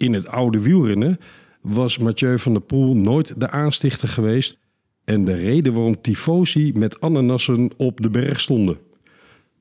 [0.00, 1.18] In het oude wielrennen
[1.60, 4.58] was Mathieu van der Poel nooit de aanstichter geweest
[5.04, 8.78] en de reden waarom tifosi met ananassen op de berg stonden.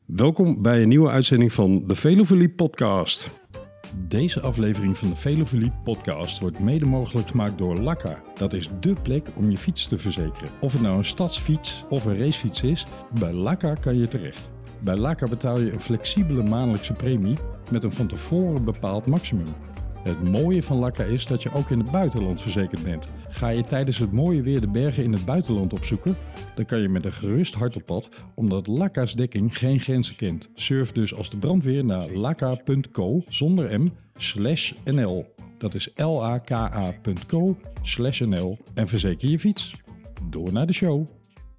[0.05, 3.31] Welkom bij een nieuwe uitzending van de Velofilie podcast.
[4.07, 8.21] Deze aflevering van de Velofilie podcast wordt mede mogelijk gemaakt door Lakka.
[8.35, 10.49] Dat is dé plek om je fiets te verzekeren.
[10.61, 12.85] Of het nou een stadsfiets of een racefiets is,
[13.19, 14.51] bij Lakka kan je terecht.
[14.83, 17.37] Bij Lakka betaal je een flexibele maandelijkse premie
[17.71, 19.53] met een van tevoren bepaald maximum.
[20.03, 23.07] Het mooie van Lakka is dat je ook in het buitenland verzekerd bent.
[23.27, 26.17] Ga je tijdens het mooie weer de bergen in het buitenland opzoeken?
[26.55, 30.49] Dan kan je met een gerust hart op pad, omdat Lakka's dekking geen grenzen kent.
[30.53, 35.25] Surf dus als de brandweer naar lakka.co zonder m slash nl.
[35.57, 39.75] Dat is laka.co slash nl en verzeker je fiets.
[40.29, 41.05] Door naar de show.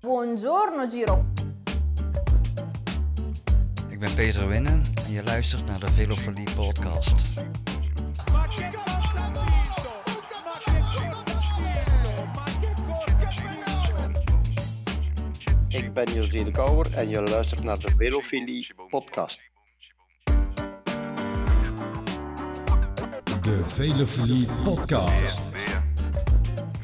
[0.00, 1.24] Buongiorno Giro.
[3.88, 7.22] Ik ben Peter Winnen en je luistert naar de Velofolie podcast.
[15.68, 19.40] Ik ben José de Kouwer en je luistert naar de Velofilie podcast.
[23.40, 25.56] De Velofilie podcast.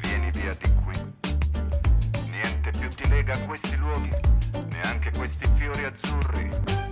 [0.01, 0.97] Vieni via di qui.
[2.31, 4.09] Niente più ti lega a questi luoghi,
[4.69, 6.86] neanche questi fiori azzurri.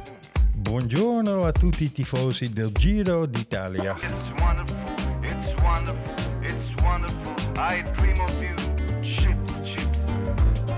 [0.69, 3.95] Buongiorno a tutti i tifosi del Giro d'Italia.
[4.01, 4.77] It's wonderful,
[5.21, 7.33] it's wonderful, it's wonderful.
[7.55, 8.55] I dream of you.
[9.01, 9.99] Chips, chips.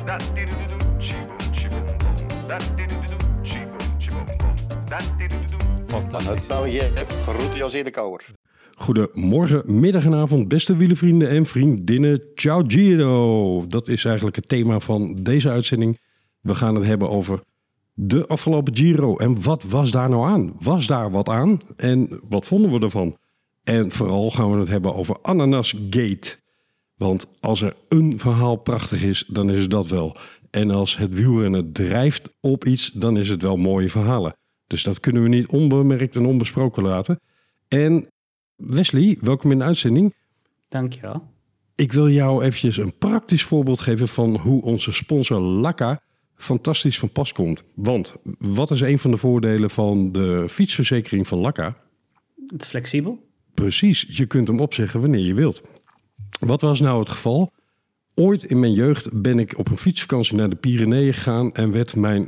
[0.05, 2.47] Dat diddle-doo, chiboom, chiboom, boom.
[2.47, 4.55] Dat diddle-doo, chiboom, chiboom, boom.
[4.89, 5.85] Dat diddle-doo.
[5.87, 6.29] Fantastisch.
[6.29, 6.91] Uit België,
[7.25, 8.25] groet José de Kouwer.
[8.75, 12.21] Goedemorgen, middag en avond, beste wielenvrienden en vriendinnen.
[12.35, 13.65] Ciao Giro!
[13.67, 15.99] Dat is eigenlijk het thema van deze uitzending.
[16.41, 17.39] We gaan het hebben over
[17.99, 19.17] de afgelopen Giro.
[19.17, 20.53] En wat was daar nou aan?
[20.59, 21.59] Was daar wat aan?
[21.75, 23.17] En wat vonden we ervan?
[23.63, 26.37] En vooral gaan we het hebben over Ananas Gate.
[26.95, 30.15] Want als er een verhaal prachtig is, dan is het dat wel.
[30.49, 34.35] En als het wielrennen drijft op iets, dan is het wel mooie verhalen.
[34.67, 37.19] Dus dat kunnen we niet onbemerkt en onbesproken laten.
[37.67, 38.07] En
[38.55, 40.13] Wesley, welkom in de uitzending.
[40.69, 41.23] Dankjewel.
[41.75, 46.01] Ik wil jou eventjes een praktisch voorbeeld geven van hoe onze sponsor Lakka
[46.37, 47.63] fantastisch van pas komt.
[47.75, 51.77] Want wat is een van de voordelen van de fietsverzekering van Lakka?
[52.47, 53.25] Het is flexibel.
[53.53, 55.61] Precies, je kunt hem opzeggen wanneer je wilt.
[56.39, 57.51] Wat was nou het geval?
[58.15, 61.95] Ooit in mijn jeugd ben ik op een fietsvakantie naar de Pyreneeën gegaan en werd
[61.95, 62.27] mijn,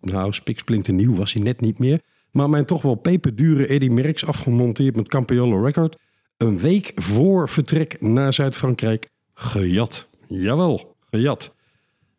[0.00, 2.00] nou spiksplinternieuw was hij net niet meer,
[2.30, 5.96] maar mijn toch wel peperdure Eddy Merckx afgemonteerd met Campiolo Record,
[6.36, 10.08] een week voor vertrek naar Zuid-Frankrijk gejat.
[10.28, 11.54] Jawel, gejat.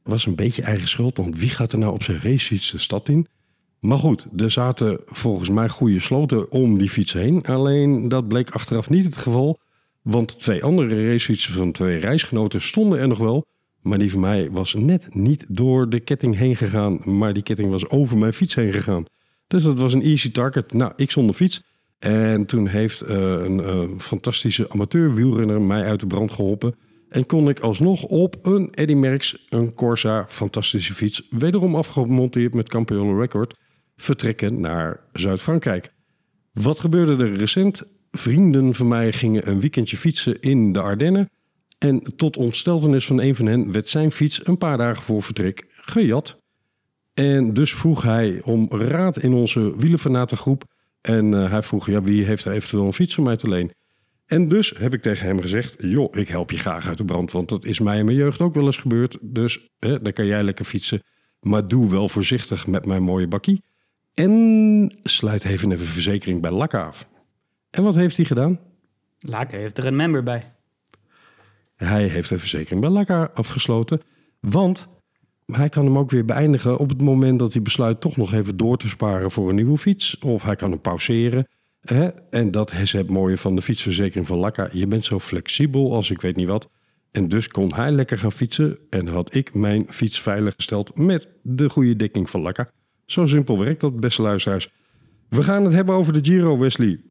[0.03, 3.09] Was een beetje eigen schuld, want wie gaat er nou op zijn racefiets de stad
[3.09, 3.27] in?
[3.79, 7.45] Maar goed, er zaten volgens mij goede sloten om die fiets heen.
[7.45, 9.59] Alleen dat bleek achteraf niet het geval.
[10.01, 13.45] Want twee andere racefietsen van twee reisgenoten stonden er nog wel.
[13.81, 16.99] Maar die van mij was net niet door de ketting heen gegaan.
[17.03, 19.05] Maar die ketting was over mijn fiets heen gegaan.
[19.47, 20.73] Dus dat was een easy target.
[20.73, 21.63] Nou, ik zonder fiets.
[21.99, 26.75] En toen heeft eh, een eh, fantastische amateur wielrenner mij uit de brand geholpen.
[27.13, 32.69] En kon ik alsnog op een Eddy Merckx, een Corsa, fantastische fiets, wederom afgemonteerd met
[32.69, 33.56] Campiolo Record,
[33.96, 35.94] vertrekken naar Zuid-Frankrijk.
[36.51, 37.84] Wat gebeurde er recent?
[38.12, 41.29] Vrienden van mij gingen een weekendje fietsen in de Ardennen.
[41.78, 45.66] En tot ontsteltenis van een van hen werd zijn fiets een paar dagen voor vertrek
[45.69, 46.38] gejat.
[47.13, 50.63] En dus vroeg hij om raad in onze wielenfanatengroep.
[51.01, 53.72] En eh, hij vroeg, ja, wie heeft er eventueel een fiets van mij te leen?
[54.33, 57.31] En dus heb ik tegen hem gezegd, joh, ik help je graag uit de brand.
[57.31, 59.17] Want dat is mij in mijn jeugd ook wel eens gebeurd.
[59.21, 61.01] Dus hè, dan kan jij lekker fietsen.
[61.39, 63.63] Maar doe wel voorzichtig met mijn mooie bakkie.
[64.13, 67.09] En sluit even een verzekering bij Lakka af.
[67.69, 68.59] En wat heeft hij gedaan?
[69.19, 70.53] Laken heeft er een member bij.
[71.75, 74.01] Hij heeft een verzekering bij Lakka afgesloten.
[74.39, 74.88] Want
[75.45, 78.57] hij kan hem ook weer beëindigen op het moment dat hij besluit toch nog even
[78.57, 80.17] door te sparen voor een nieuwe fiets.
[80.17, 81.47] Of hij kan hem pauzeren.
[81.83, 82.07] Hè?
[82.29, 84.69] En dat is het mooie van de fietsverzekering van Lakka.
[84.71, 86.69] Je bent zo flexibel als ik weet niet wat.
[87.12, 88.77] En dus kon hij lekker gaan fietsen.
[88.89, 92.71] En had ik mijn fiets veilig gesteld met de goede dekking van Lakka.
[93.06, 94.69] Zo simpel werkt dat, beste luisteraars.
[95.30, 97.01] We gaan het hebben over de Giro, Wesley.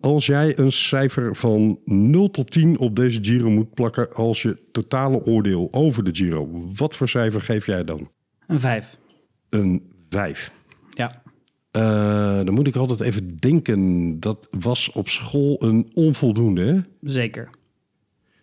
[0.00, 4.58] Als jij een cijfer van 0 tot 10 op deze Giro moet plakken als je
[4.72, 8.10] totale oordeel over de Giro, wat voor cijfer geef jij dan?
[8.46, 8.96] Een vijf.
[9.48, 10.52] Een 5.
[11.70, 14.20] Eh, dan moet ik altijd even denken.
[14.20, 16.64] Dat was op school een onvoldoende.
[16.64, 16.80] Hè?
[17.10, 17.50] Zeker.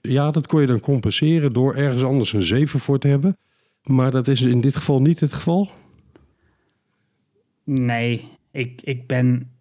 [0.01, 3.37] Ja, dat kon je dan compenseren door ergens anders een 7 voor te hebben.
[3.83, 5.71] Maar dat is in dit geval niet het geval.
[7.63, 9.57] Nee, ik, ik ben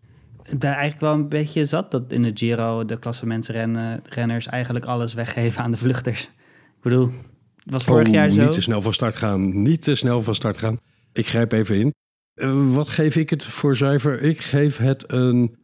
[0.51, 5.63] ben eigenlijk wel een beetje zat dat in de Giro de klassementsrenners eigenlijk alles weggeven
[5.63, 6.23] aan de vluchters.
[6.23, 7.11] Ik bedoel,
[7.57, 8.43] het was vorig Oh, jaar zo.
[8.43, 9.63] Niet te snel van start gaan.
[9.63, 10.79] Niet te snel van start gaan.
[11.13, 11.95] Ik grijp even in.
[12.37, 14.23] Eh, wat geef ik het voor cijfer?
[14.23, 15.57] Ik geef het een...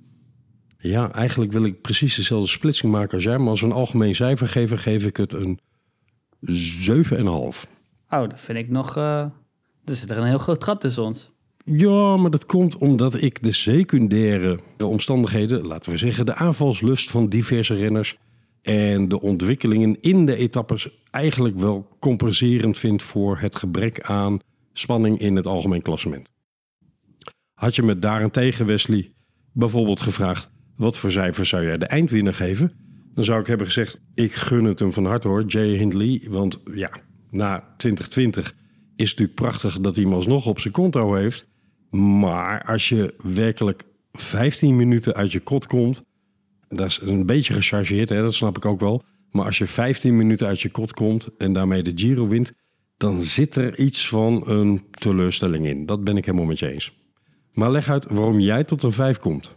[0.79, 3.39] Ja, eigenlijk wil ik precies dezelfde splitsing maken als jij.
[3.39, 5.59] Maar als een algemeen cijfer geven, geef ik het een
[6.51, 7.25] 7,5.
[7.25, 7.65] Oh,
[8.09, 8.97] dat vind ik nog...
[8.97, 9.27] eh
[9.85, 11.31] er zit er een heel groot gat tussen ons.
[11.65, 17.29] Ja, maar dat komt omdat ik de secundaire omstandigheden, laten we zeggen de aanvalslust van
[17.29, 18.17] diverse renners
[18.63, 24.39] en de ontwikkelingen in de etappes eigenlijk wel compenserend vind voor het gebrek aan
[24.73, 26.29] spanning in het algemeen klassement.
[27.63, 29.13] Had je me daarentegen, Wesley,
[29.53, 32.73] bijvoorbeeld gevraagd wat voor cijfer zou jij de eindwinnaar geven,
[33.15, 36.61] dan zou ik hebben gezegd ik gun het hem van harte hoor, Jay Hindley, want
[36.75, 36.91] ja,
[37.31, 38.51] na 2020 is
[39.11, 41.47] het natuurlijk prachtig dat hij hem alsnog op zijn konto heeft.
[41.91, 46.03] Maar als je werkelijk 15 minuten uit je kot komt,
[46.69, 49.03] dat is een beetje gechargeerd, hè, dat snap ik ook wel.
[49.31, 52.53] Maar als je 15 minuten uit je kot komt en daarmee de Giro wint,
[52.97, 55.87] dan zit er iets van een teleurstelling in.
[55.87, 57.02] Dat ben ik helemaal met je eens.
[57.53, 59.55] Maar leg uit waarom jij tot een 5 komt.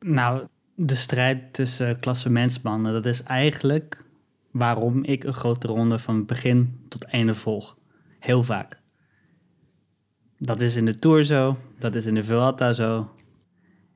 [0.00, 4.04] Nou, de strijd tussen klassementsmannen, dat is eigenlijk
[4.50, 7.78] waarom ik een grote ronde van begin tot einde volg.
[8.18, 8.82] Heel vaak.
[10.38, 13.10] Dat is in de Tour zo, dat is in de Vuelta zo.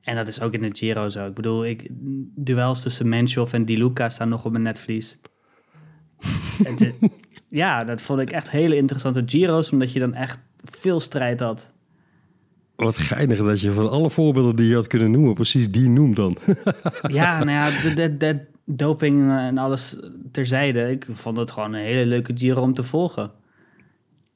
[0.01, 1.25] En dat is ook in de Giro zo.
[1.25, 1.87] Ik bedoel, ik,
[2.35, 5.19] duels tussen Menchov en Di Luca staan nog op mijn netvlies.
[7.49, 11.71] Ja, dat vond ik echt hele interessante Giro's, omdat je dan echt veel strijd had.
[12.83, 16.15] Wat geinig dat je van alle voorbeelden die je had kunnen noemen, precies die noemt
[16.15, 16.37] dan.
[17.07, 19.97] Ja, nou ja, de, de, de doping en alles
[20.31, 20.91] terzijde.
[20.91, 23.31] Ik vond het gewoon een hele leuke Giro om te volgen.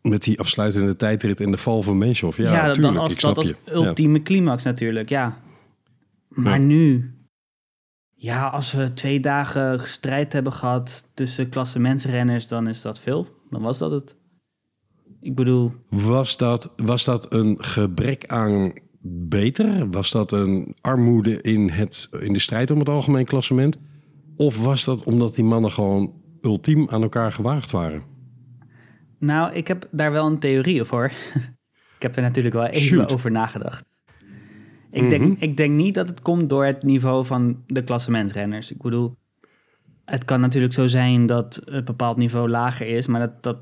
[0.02, 2.38] Met die afsluitende tijdrit in de val van Menschhoff.
[2.38, 3.56] Ja, Ja, dan als, dat als je.
[3.66, 3.72] Ja.
[3.74, 5.38] ultieme climax natuurlijk, ja.
[6.28, 6.66] Maar Ja.
[6.66, 7.14] nu,
[8.16, 13.28] ja, als we twee dagen strijd hebben gehad tussen klassementsrenners, dan is dat veel.
[13.50, 14.16] Dan was dat het.
[15.24, 18.74] Ik bedoel, Was dat, was dat een gebrek aan
[19.30, 19.90] beter?
[19.90, 23.78] Was dat een armoede in, het, in de strijd om het algemeen klassement?
[24.36, 28.04] Of was dat omdat die mannen gewoon ultiem aan elkaar gewaagd waren?
[29.20, 31.04] nou, ik heb daar wel een theorie over.
[31.98, 33.14] ik heb er natuurlijk wel even Shoot.
[33.14, 33.86] over nagedacht.
[34.92, 38.72] Ik, denk, ik denk niet dat het komt door het niveau van de klassementsrenners.
[38.72, 39.16] Ik bedoel,
[40.06, 43.58] het kan natuurlijk zo zijn dat een bepaald niveau lager is, maar dat, dat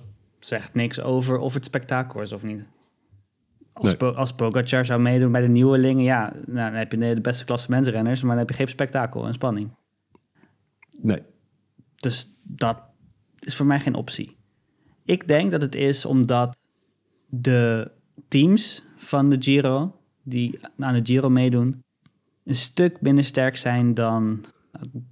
[0.45, 2.65] zegt niks over of het spektakel is of niet.
[3.73, 3.95] Als, Nee.
[3.95, 7.45] Po- als Pogacar zou meedoen bij de nieuwelingen, ja, nou, dan heb je de beste
[7.45, 9.75] klassementsrenners, maar dan heb je geen spektakel en spanning.
[11.01, 11.21] Nee.
[11.95, 12.81] Dus dat
[13.39, 14.37] is voor mij geen optie.
[15.05, 16.57] Ik denk dat het is omdat
[17.29, 17.91] de
[18.27, 21.83] teams van de Giro, die aan de Giro meedoen,
[22.43, 24.45] een stuk minder sterk zijn dan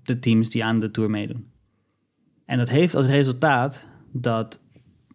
[0.03, 1.51] de teams die aan de Tour meedoen.
[2.45, 4.59] En dat heeft als resultaat dat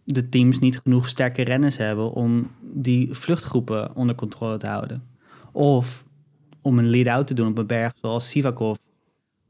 [0.04, 5.02] de teams niet genoeg sterke renners hebben om die vluchtgroepen onder controle te houden.
[5.52, 6.04] Of
[6.62, 8.76] om een lead-out te doen op een berg zoals Sivakov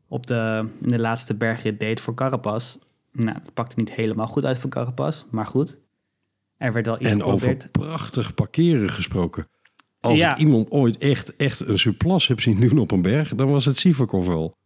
[0.09, 2.77] op de, in de laatste bergrit deed voor Carapaz.
[3.13, 5.79] Nou, dat pakte niet helemaal goed uit voor Carapaz, maar goed.
[6.57, 7.73] Er werd wel iets En over geprobeerd.
[7.73, 9.47] prachtig parkeren gesproken.
[10.01, 10.33] Als Ja.
[10.33, 13.65] ik iemand ooit echt, echt een surplus heb zien doen op een berg, dan was
[13.65, 14.57] het Sivakov wel.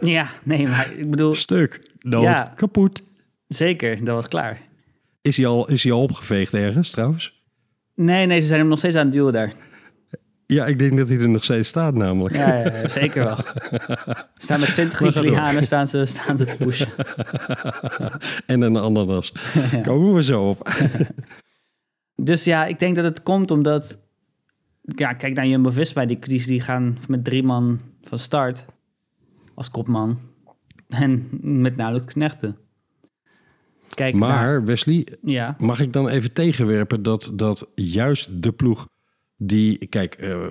[0.00, 2.52] Ja, nee, maar ik bedoel, Stuk, dood, Ja.
[2.56, 3.02] kapot.
[3.48, 4.62] zeker, dat was klaar.
[5.26, 7.44] Is hij, al, is hij al opgeveegd ergens trouwens?
[7.94, 9.52] Nee, nee, ze zijn hem nog steeds aan het duwen daar.
[10.46, 12.36] Ja, ik denk dat hij er nog steeds staat namelijk.
[12.36, 13.36] Ja, ja, ja, zeker wel.
[13.36, 15.30] Ze staan met 20 Maar ga door.
[15.30, 16.88] Italianen staan ze, staan ze te pushen.
[18.46, 19.32] En een ananas.
[19.82, 20.70] Komen we zo op.
[22.16, 23.98] Dus ja, ik denk dat het komt omdat...
[24.82, 28.64] Ja, kijk naar Jumbo-Visma, die, die, die gaan met drie man van start
[29.54, 30.18] als kopman.
[30.88, 31.28] En
[31.62, 32.56] met nauwelijks knechten.
[33.96, 34.64] Kijk Maar.
[34.64, 38.86] Wesley, Ja, mag ik dan even tegenwerpen dat, dat juist de ploeg
[39.36, 40.46] die, kijk, eh,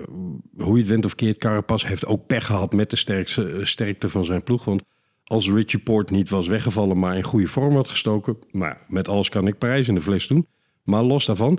[0.56, 3.64] hoe je het went of keert, Carapaz heeft ook pech gehad met de sterkste, eh,
[3.64, 4.64] sterkte van zijn ploeg.
[4.64, 4.82] Want
[5.24, 9.28] als Richie Port niet was weggevallen, maar in goede vorm had gestoken, maar met alles
[9.28, 10.46] kan ik Parijs in de fles doen.
[10.84, 11.58] Maar los daarvan,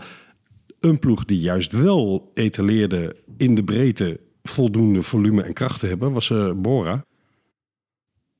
[0.79, 6.11] een ploeg die juist wel etaleerde in de breedte voldoende volume en kracht te hebben,
[6.11, 7.05] was eh, Bora.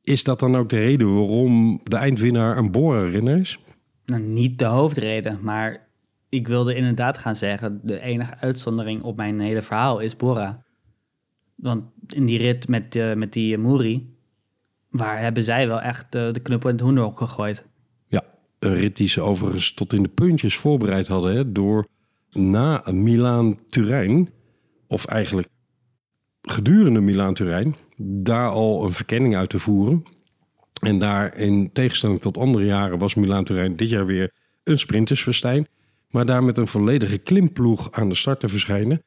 [0.08, 3.60] Is dat dan ook de reden waarom de eindwinnaar een Bora-renner is?
[4.06, 5.88] nou niet de hoofdreden, maar
[6.30, 7.80] ik wilde inderdaad gaan zeggen...
[7.84, 10.64] de enige uitzondering op mijn hele verhaal is Bora.
[11.56, 14.16] Want in die rit met, eh, met die eh, Moeri...
[14.90, 17.70] waar hebben zij wel echt eh, de knuppel in het hoenderhok gegooid.
[18.08, 18.24] Ja,
[18.60, 21.88] een rit die ze overigens tot in de puntjes voorbereid hadden hè, door
[22.32, 24.30] na Milaan-Turijn,
[24.88, 25.48] of eigenlijk
[26.42, 30.04] gedurende Milaan-Turijn daar al een verkenning uit te voeren.
[30.82, 34.32] En daar in tegenstelling tot andere jaren was Milaan-Turijn dit jaar weer
[34.64, 35.68] een sprintersfestijn.
[36.10, 39.04] Maar daar met een volledige klimploeg aan de start te verschijnen.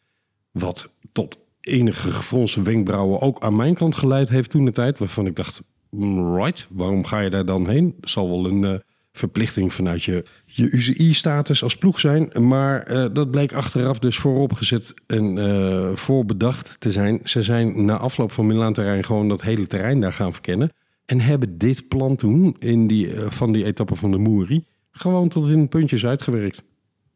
[0.50, 4.99] Wat tot enige gefronste wenkbrauwen ook aan mijn kant geleid heeft toen de tijd.
[4.99, 7.94] Waarvan ik dacht, "Mm, right, waarom ga je daar dan heen?
[8.00, 8.80] Dat zal wel een eh,
[9.12, 12.31] verplichting vanuit je, je UCI-status als ploeg zijn.
[12.49, 17.21] Maar eh, dat bleek achteraf dus vooropgezet en eh, voorbedacht te zijn.
[17.25, 20.73] Ze zijn na afloop van Milaan-terrein gewoon dat hele terrein daar gaan verkennen.
[21.05, 25.29] En hebben dit plan toen in die, eh, van die etappe van de Moeri gewoon
[25.29, 26.62] tot in puntjes uitgewerkt.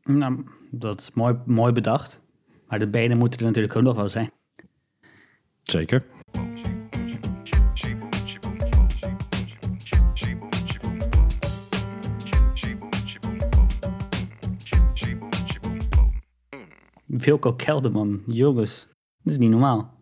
[0.04, 2.20] Nou, dat is mooi, mooi bedacht.
[2.68, 4.30] Maar de benen moeten er natuurlijk ook nog wel zijn.
[5.62, 6.04] Zeker.
[17.24, 18.88] Wilco Kelderman, jongens.
[19.22, 19.92] Dat is niet normaal.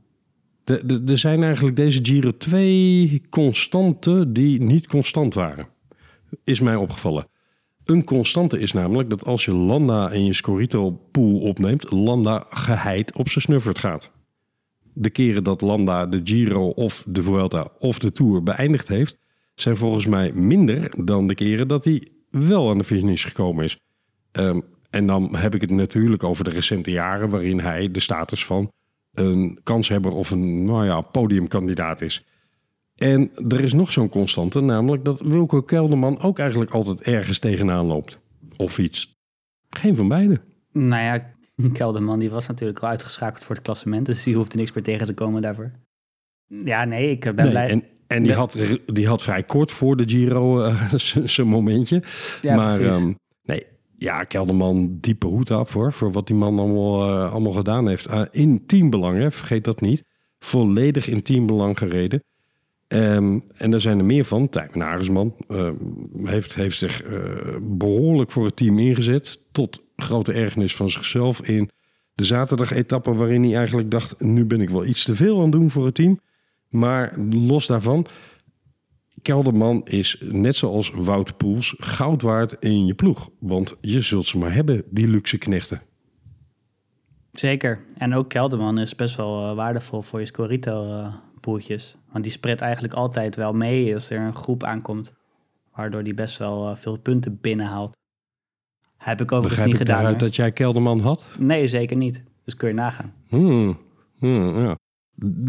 [1.07, 5.67] Er zijn eigenlijk deze Giro twee constanten die niet constant waren.
[6.45, 7.26] Is mij opgevallen.
[7.85, 13.17] Een constante is namelijk dat als je Landa en je Scorito pool opneemt, Landa geheid
[13.17, 14.11] op zijn snuffert gaat.
[14.95, 19.19] De keren dat Landa de Giro of de Vuelta of de Tour beëindigd heeft,
[19.55, 23.79] zijn volgens mij minder dan de keren dat hij wel aan de finish gekomen is.
[24.33, 24.61] Ehm,
[24.93, 28.73] en dan heb ik het natuurlijk over de recente jaren waarin hij de status van
[29.13, 32.25] een kanshebber of een nou ja, podiumkandidaat is.
[32.97, 37.87] En er is nog zo'n constante, namelijk dat Wilco Kelderman ook eigenlijk altijd ergens tegenaan
[37.87, 38.19] loopt.
[38.57, 39.15] Of iets.
[39.71, 40.41] Geen van beide.
[40.73, 41.31] Nou ja,
[41.73, 44.07] Kelderman die was natuurlijk al uitgeschakeld voor het klassement.
[44.07, 45.71] Dus die hoefde niks meer tegen te komen daarvoor.
[46.47, 47.69] Ja, nee, ik ben Nee, blij.
[47.69, 48.57] en en die, ben- had,
[48.87, 50.93] die had vrij kort voor de Giro eh,
[51.25, 52.03] zijn momentje.
[52.43, 53.03] Ja, maar precies.
[53.03, 53.67] ehm, nee,
[54.02, 55.92] ja, Kelderman, diepe hoed af hoor.
[55.92, 58.06] Voor wat die man allemaal, eh, allemaal gedaan heeft.
[58.06, 60.04] Eh, in teambelang, vergeet dat niet.
[60.38, 62.23] Volledig in teambelang gereden.
[62.88, 64.49] Ehm, en er zijn er meer van.
[64.49, 65.75] Tijmen Hagersman ehm,
[66.25, 67.21] heeft, heeft zich eh,
[67.61, 69.40] behoorlijk voor het team ingezet.
[69.52, 71.71] Tot grote ergernis van zichzelf in
[72.14, 73.14] de zaterdag-etappe...
[73.14, 75.85] waarin hij eigenlijk dacht, nu ben ik wel iets te veel aan het doen voor
[75.85, 76.21] het team.
[76.68, 78.06] Maar los daarvan,
[79.23, 83.31] Kelderman is net zoals Wout Poels goud waard in je ploeg.
[83.38, 85.83] Want je zult ze maar hebben, die luxe knechten.
[87.33, 87.85] Zeker.
[87.99, 91.97] En ook Kelderman is best wel eh, waardevol voor je Scorito-poeltjes.
[92.12, 95.14] Want die spredt eigenlijk altijd wel mee als er een groep aankomt.
[95.75, 97.97] Waardoor die best wel eh, veel punten binnenhaalt.
[98.97, 99.97] Heb ik overigens Begrijp niet ik gedaan.
[99.97, 100.29] daaruit hoor.
[100.29, 101.26] dat jij Kelderman had?
[101.38, 102.25] Nee, zeker niet.
[102.45, 103.14] Dus kun je nagaan.
[103.29, 103.79] Hmm,
[104.19, 104.76] hmm, ja.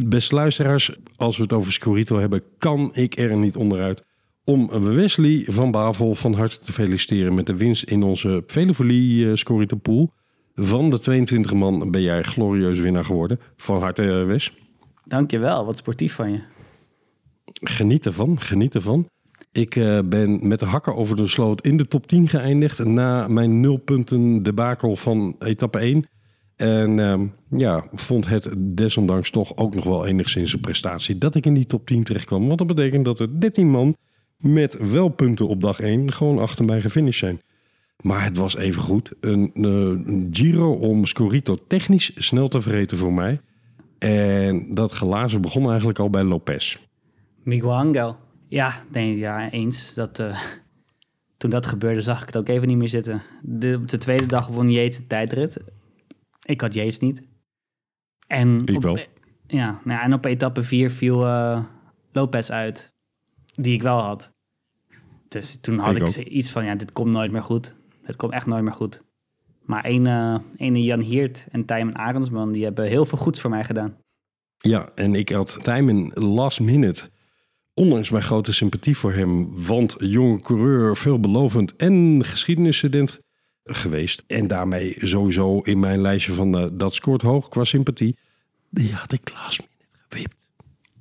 [0.06, 4.04] Beste luisteraars, als we het over Scorito hebben, kan ik er niet onderuit
[4.46, 9.36] om Wesley van Bavel van harte te feliciteren met de winst in onze Velofolie eh,
[9.36, 10.12] Scorito Pool.
[10.56, 13.40] Van de 22 man ben jij glorieus winnaar geworden.
[13.56, 14.54] Van harte, eh, Wes.
[15.06, 16.40] Dankjewel, wat sportief van je.
[17.54, 19.08] Geniet ervan, geniet ervan.
[19.52, 23.28] Ik eh, ben met de hakken over de sloot in de top 10 geëindigd na
[23.28, 26.06] mijn nulpunten debakel van etappe 1.
[26.56, 31.46] En ehm, ja, vond het desondanks toch ook nog wel enigszins een prestatie dat ik
[31.46, 32.46] in die top 10 terecht kwam.
[32.46, 33.96] Want dat betekent dat er 13 man
[34.38, 37.42] met wel punten op dag 1 gewoon achter mij gefinished zijn.
[38.02, 39.64] Maar het was even goed een, eh,
[40.14, 43.42] een Giro om Scorito technisch snel te vergeten voor mij.
[44.00, 46.78] En dat glazen begon eigenlijk al bij Lopez.
[47.44, 48.18] Miguel Angel.
[48.48, 49.94] Ja, nee, ja, eens.
[49.94, 50.40] Dat, eh,
[51.38, 53.22] toen dat gebeurde zag ik het ook even niet meer zitten.
[53.42, 55.58] De, op de tweede dag won Yates de tijdrit.
[56.44, 57.22] Ik had Yates niet.
[58.28, 59.00] En Ik op, wel.
[59.48, 61.64] Ja, nou, en op etappe 4 viel eh,
[62.12, 62.92] Lopez uit.
[63.56, 64.32] Die ik wel had.
[65.28, 67.76] Dus toen had Ik iets van, ja, dit komt nooit meer goed.
[68.02, 69.04] Het komt echt nooit meer goed.
[69.62, 73.64] Maar ene, ene Jan Hiert en Tijmen Arendsman, die hebben heel veel goeds voor mij
[73.64, 73.98] gedaan.
[74.58, 77.10] Ja, en ik had Tijmen last minute.
[77.74, 79.66] Ondanks mijn grote sympathie voor hem.
[79.66, 83.20] Want jonge coureur, veelbelovend en geschiedenisstudent
[83.64, 84.24] geweest.
[84.28, 88.18] En daarmee sowieso in mijn lijstje van eh, dat scoort hoog qua sympathie.
[88.70, 90.36] Die had ik last minute gewipt.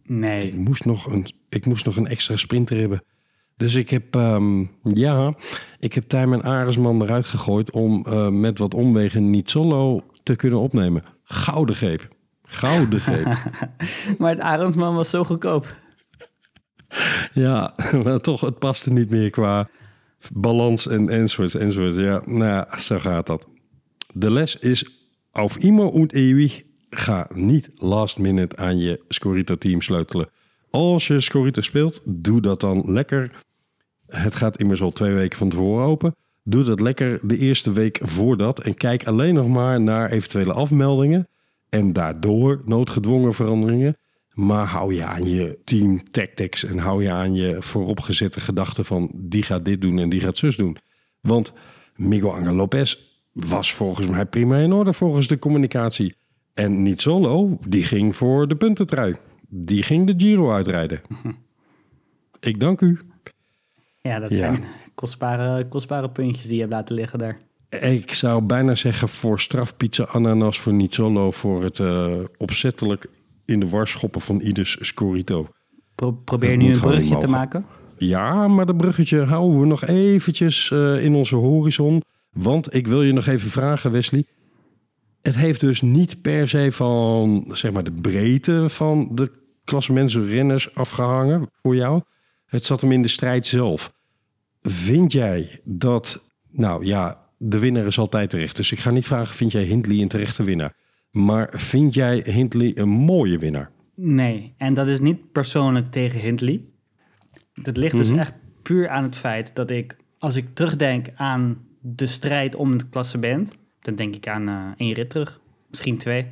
[0.03, 3.05] Ik Nee, moest nog een, ik moest nog een extra sprinter hebben.
[3.57, 5.35] Dus ik heb, ehm, ja,
[5.79, 10.59] ik heb Tijmen Aresman eruit gegooid om eh, met wat omwegen niet solo te kunnen
[10.59, 11.05] opnemen.
[11.25, 12.09] Gouden greep.
[12.43, 13.27] Gouden greep.
[14.19, 15.75] maar het Arendsman was zo goedkoop.
[17.33, 19.69] Ja, maar toch, het paste niet meer qua
[20.35, 21.95] balans en enzovoort, enzovoort.
[21.95, 23.47] Ja, nou zo gaat dat.
[24.15, 24.85] De les is,
[25.31, 30.29] auf immer und ewig, ga niet last minute aan je Scorito-team sleutelen.
[30.71, 33.31] Als je Scorito speelt, doe dat dan lekker.
[34.07, 36.15] Het gaat immers al twee weken van tevoren open.
[36.45, 41.27] Doe dat lekker de eerste week voordat en kijk alleen nog maar naar eventuele afmeldingen.
[41.69, 43.97] en daardoor noodgedwongen veranderingen.
[44.35, 49.11] Maar hou je aan je team tactics en hou je aan je vooropgezette gedachten van
[49.15, 50.77] die gaat dit doen en die gaat zus doen.
[51.21, 51.53] Want
[51.97, 52.97] Miguel Angel Lopez
[53.33, 56.17] was volgens mij prima in orde volgens de communicatie.
[56.55, 59.17] En niet solo, die ging voor de puntentrui.
[59.49, 61.01] Die ging de Giro uitrijden.
[62.41, 62.99] Ik dank u.
[64.01, 64.37] Ja, dat Ja.
[64.37, 67.39] zijn kostbare, kostbare puntjes die je hebt laten liggen daar.
[67.81, 73.07] Ik zou bijna zeggen voor strafpizza ananas voor niet solo voor het eh, opzettelijk
[73.45, 75.49] in de war schoppen van ieders scorito.
[75.95, 77.67] Pro- probeer nu een bruggetje te maken.
[77.97, 82.03] Ja, maar dat bruggetje houden we nog eventjes eh, in onze horizon.
[82.31, 84.27] Want ik wil je nog even vragen, Wesley.
[85.21, 89.33] Het heeft dus niet per se van zeg maar, de breedte van de
[89.65, 92.03] klassementsrenners afgehangen voor jou.
[92.47, 93.93] Het zat hem in de strijd zelf.
[94.61, 98.57] Vind jij dat, nou ja, de winnaar is altijd terecht.
[98.57, 100.77] Dus ik ga niet vragen, vind jij Hindley een terechte winnaar?
[101.13, 103.71] Maar vind jij Hindley een mooie winnaar?
[103.95, 106.65] Nee, en dat is niet persoonlijk tegen Hindley.
[107.55, 108.19] Dat ligt dus Mhm.
[108.19, 112.89] echt puur aan het feit dat ik, als ik terugdenk aan de strijd om het
[112.89, 115.41] klassement, dan denk ik aan eh één rit terug,
[115.71, 116.27] misschien twee.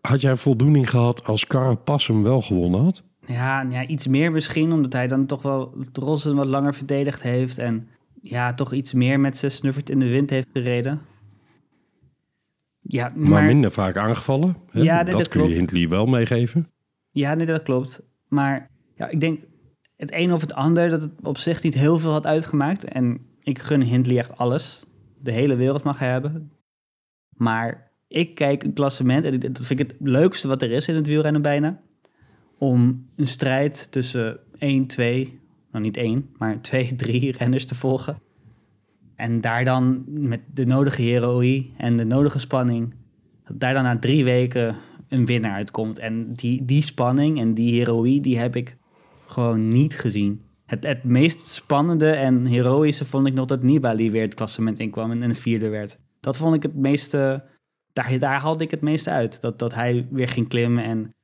[0.00, 3.02] Had jij voldoening gehad als Carapaz hem wel gewonnen had?
[3.26, 7.58] Ja, ja, iets meer misschien, omdat hij dan toch wel Rossen wat langer verdedigd heeft
[7.58, 7.88] en
[8.22, 11.00] ja, toch iets meer met zijn snuffert in de wind heeft gereden.
[12.92, 14.56] Ja, maar, maar, minder vaak aangevallen.
[14.70, 14.80] Hè?
[14.80, 15.54] Ja, nee, dat, dat kun je.
[15.54, 16.68] Hindley wel meegeven.
[17.10, 18.02] Ja, nee, dat klopt.
[18.28, 19.40] Maar ja, ik denk
[19.96, 22.84] het een of het ander dat het op zich niet heel veel had uitgemaakt.
[22.84, 24.82] En ik gun Hindley echt alles.
[25.18, 26.52] De hele wereld mag hij hebben.
[27.36, 30.94] Maar ik kijk een klassement en dat vind ik het leukste wat er is in
[30.94, 31.80] het wielrennen bijna.
[32.58, 35.38] Om een strijd tussen 1, 2,
[35.72, 38.18] nou niet één, maar twee, drie renners te volgen.
[39.20, 42.94] En daar dan met de nodige heroïe en de nodige spanning,
[43.44, 44.76] dat daar dan na drie weken
[45.08, 45.98] een winnaar uitkomt.
[45.98, 48.76] En die, die spanning en die heroïe, die heb ik
[49.26, 50.42] gewoon niet gezien.
[50.66, 55.10] Het, het meest spannende en heroïsche vond ik nog dat Nibali weer het klassement inkwam
[55.10, 55.98] en een vierde werd.
[56.20, 57.44] Dat vond ik het meeste,
[57.92, 59.40] daar, daar haalde ik het meeste uit.
[59.40, 61.14] Dat, dat hij weer ging klimmen en,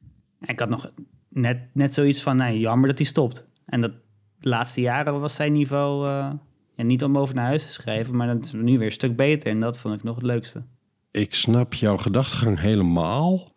[0.40, 0.90] ik had nog
[1.28, 3.48] net, net zoiets van, nou, jammer dat hij stopt.
[3.66, 3.92] En dat
[4.38, 6.32] de laatste jaren was zijn niveau eh,
[6.76, 9.16] ja, niet om over naar huis te schrijven, maar dat is nu weer een stuk
[9.16, 9.50] beter.
[9.50, 10.62] En dat vond ik nog het leukste.
[11.10, 13.54] Ik snap jouw gedachtegang helemaal.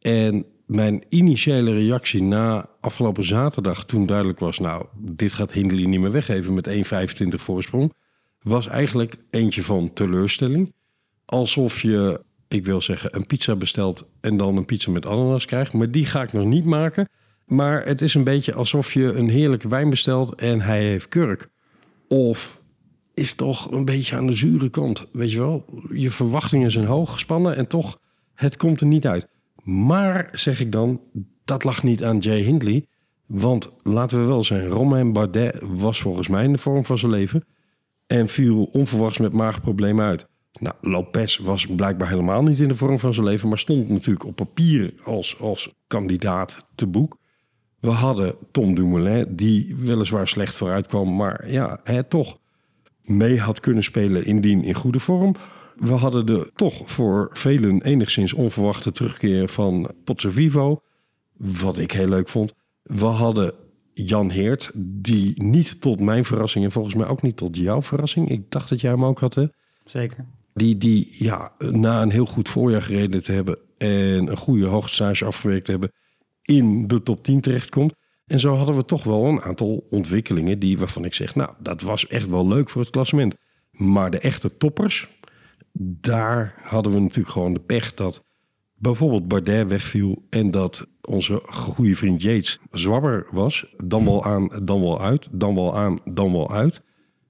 [0.00, 6.00] En mijn initiële reactie na afgelopen zaterdag, toen duidelijk was, nou, dit gaat Hindley niet
[6.00, 7.92] meer weggeven met 1,25 voorsprong,
[8.40, 10.74] was eigenlijk eentje van teleurstelling.
[11.24, 15.72] Alsof je, ik wil zeggen, een pizza bestelt en dan een pizza met ananas krijgt.
[15.72, 17.08] Maar die ga ik nog niet maken.
[17.46, 21.48] Maar het is een beetje alsof je een heerlijke wijn bestelt en hij heeft kurk.
[22.08, 22.59] Of
[23.20, 25.08] is toch een beetje aan de zure kant.
[25.12, 27.98] Weet je wel, je verwachtingen zijn hoog gespannen en toch,
[28.34, 29.28] het komt er niet uit.
[29.62, 31.00] Maar, zeg ik dan,
[31.44, 32.86] dat lag niet aan Jay Hindley.
[33.26, 37.10] Want laten we wel zijn, Romain Bardet was volgens mij in de vorm van zijn
[37.10, 37.44] leven.
[38.06, 40.26] En viel onverwachts met maagproblemen uit.
[40.60, 44.24] Nou, Lopez was blijkbaar helemaal niet in de vorm van zijn leven, maar stond natuurlijk
[44.24, 47.16] op papier als, als kandidaat te boek.
[47.80, 52.38] We hadden Tom Dumoulin, die weliswaar slecht vooruit kwam, maar ja, hè, toch
[53.02, 55.34] mee had kunnen spelen indien in goede vorm.
[55.76, 60.82] We hadden de toch voor velen enigszins onverwachte terugkeer van Pozzovivo,
[61.36, 62.52] wat ik heel leuk vond.
[62.82, 63.54] We hadden
[63.94, 68.28] Jan Heert, die niet tot mijn verrassing en volgens mij ook niet tot jouw verrassing.
[68.28, 69.46] Ik dacht dat jij hem ook had, hè?
[69.84, 70.26] Zeker.
[70.54, 75.24] Die, die ja, na een heel goed voorjaar gereden te hebben en een goede hoogstage
[75.24, 75.92] afgewerkt te hebben,
[76.42, 77.94] in de top 10 terechtkomt.
[78.30, 81.80] En zo hadden we toch wel een aantal ontwikkelingen die waarvan ik zeg, nou, dat
[81.80, 83.34] was echt wel leuk voor het klassement.
[83.70, 85.08] Maar de echte toppers,
[85.72, 88.24] daar hadden we natuurlijk gewoon de pech dat
[88.74, 93.74] bijvoorbeeld Bardet wegviel en dat onze goede vriend Yates zwabber was.
[93.76, 96.82] Dan wel aan, dan wel uit, dan wel aan, dan wel uit.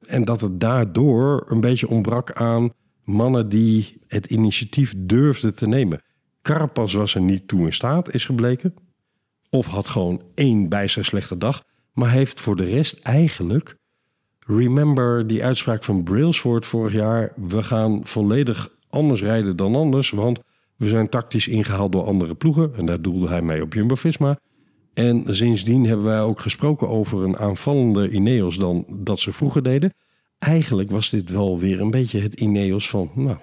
[0.07, 2.73] En dat het daardoor een beetje ontbrak aan
[3.05, 6.03] mannen die het initiatief durfden te nemen.
[6.43, 8.75] Carapaz was er niet toe in staat, is gebleken.
[9.51, 11.65] Of had gewoon één bij zijn slechte dag.
[11.93, 13.79] Maar heeft voor de rest eigenlijk...
[14.47, 17.33] Remember die uitspraak van Brailsford vorig jaar.
[17.37, 20.11] We gaan volledig anders rijden dan anders.
[20.11, 20.41] Want
[20.77, 22.75] we zijn tactisch ingehaald door andere ploegen.
[22.75, 24.39] En daar doelde hij mee op Jumbo-Visma.
[24.95, 29.95] En sindsdien hebben wij ook gesproken over een aanvallende Ineos dan dat ze vroeger deden.
[30.39, 33.37] Eigenlijk was dit wel weer een beetje het Ineos van, nou,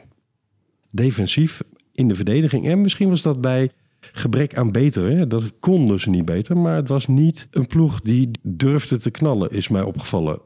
[0.91, 1.62] defensief
[1.93, 2.67] in de verdediging.
[2.67, 5.29] En misschien was dat bij gebrek aan beter.
[5.29, 6.57] Dat konden ze niet beter.
[6.57, 10.41] Maar het was niet een ploeg die durfde te knallen, is mij opgevallen.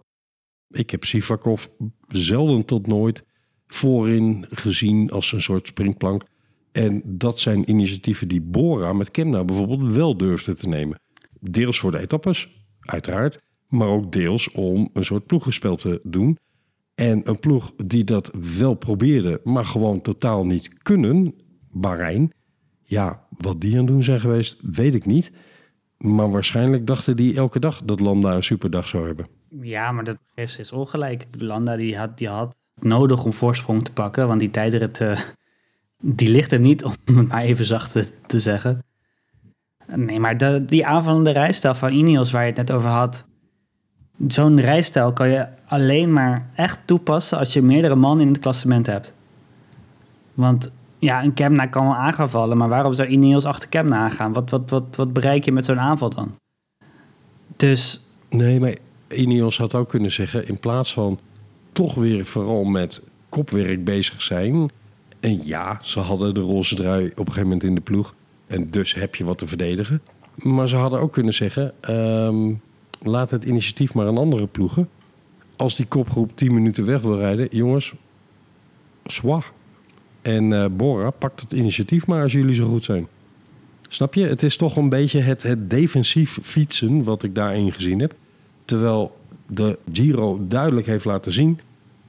[0.69, 1.65] Ik heb Sivakov
[2.07, 3.23] zelden tot nooit
[3.67, 6.23] voorin gezien als een soort springplank.
[6.71, 10.99] En dat zijn initiatieven die Bora met Kemna bijvoorbeeld wel durfde te nemen.
[11.39, 13.39] Deels voor de etappes, uiteraard.
[13.67, 16.37] Maar ook deels om een soort ploeggenspel te doen.
[16.95, 21.35] En een ploeg die dat wel probeerde, maar gewoon totaal niet kunnen,
[21.71, 22.31] Bahrein.
[22.83, 25.31] Ja, wat die aan het doen zijn geweest, weet ik niet.
[25.97, 29.27] Maar waarschijnlijk dachten die elke dag dat Landa een superdag zou hebben.
[29.61, 31.27] Ja, maar dat geeft steeds ongelijk.
[31.37, 34.27] Landa die had, die had nodig om voorsprong te pakken.
[34.27, 35.19] Want die tijdrit, eh,
[36.01, 38.83] die ligt hem niet, om het maar even zacht te, zeggen.
[39.95, 43.25] Nee, maar de, die aanvallende rijstijl van Ineos waar je het net over had.
[44.27, 48.85] Zo'n rijstijl kan je alleen maar echt toepassen als je meerdere man in het klassement
[48.85, 49.15] hebt.
[50.33, 53.97] Want ja, een Kemna kan wel aan gaan vallen, maar waarom zou Ineos achter Kemna
[53.97, 54.33] aangaan?
[54.33, 56.35] Wat, wat, wat, wat bereik je met zo'n aanval dan?
[57.55, 58.75] Dus Nee, maar
[59.07, 60.47] Ineos had ook kunnen zeggen...
[60.47, 61.19] in plaats van
[61.71, 64.71] toch weer vooral met kopwerk bezig zijn...
[65.19, 68.13] en ja, ze hadden de roze trui op een gegeven moment in de ploeg...
[68.47, 70.01] en dus heb je wat te verdedigen.
[70.35, 71.73] Maar ze hadden ook kunnen zeggen...
[71.81, 72.53] ehm,
[73.01, 74.89] laat het initiatief maar aan andere ploegen.
[75.55, 77.47] Als die kopgroep 10 minuten weg wil rijden...
[77.51, 77.93] jongens,
[79.05, 79.43] zwa.
[80.21, 83.07] En eh, Bora, pakt het initiatief maar als jullie zo goed zijn.
[83.87, 84.27] Snap je?
[84.27, 88.13] Het is toch een beetje het, het defensief fietsen wat ik daarin gezien heb.
[88.65, 91.59] Terwijl de Giro duidelijk heeft laten zien.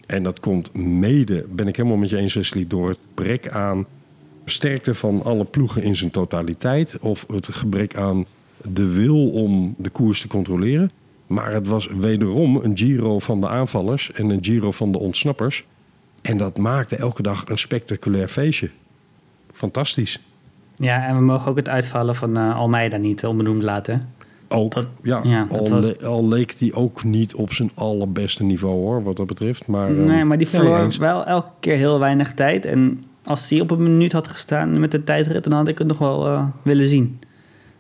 [0.07, 3.87] En dat komt mede, ben ik helemaal met je eens Wesley, door het gebrek aan
[4.45, 6.97] sterkte van alle ploegen in zijn totaliteit.
[7.01, 8.25] Of het gebrek aan
[8.63, 10.91] de wil om de koers te controleren.
[11.27, 15.65] Maar het was wederom een Giro van de aanvallers en een Giro van de ontsnappers.
[16.23, 18.71] En dat maakte elke dag een spectaculair feestje.
[19.53, 20.21] Fantastisch.
[20.77, 24.03] ja, en we mogen ook het uitvallen van eh, Almeida niet onbenoemd laten.
[24.49, 28.43] Ook, Dat- ja, ja, al, was- le- al leek hij ook niet op zijn allerbeste
[28.45, 29.67] niveau hoor, wat dat betreft.
[29.67, 32.67] Maar, ehm, Nee, maar die verloor wel elke keer heel weinig tijd.
[32.67, 35.87] En als die op een minuut had gestaan met de tijdrit, dan had ik het
[35.87, 37.19] nog wel eh, willen zien.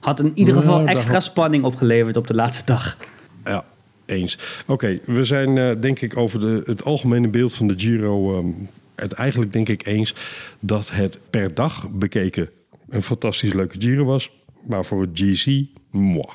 [0.00, 2.96] Had in ieder geval extra had- spanning opgeleverd op de laatste dag.
[3.44, 3.64] Ja,
[4.12, 4.62] eens.
[4.66, 8.50] Oké, we zijn eh, denk ik over de, het algemene beeld van de Giro ehm,
[8.94, 10.14] het eigenlijk denk ik eens
[10.60, 12.50] dat het per dag bekeken
[12.88, 14.30] een fantastisch leuke Giro was.
[14.66, 16.26] Maar voor het GC, moi,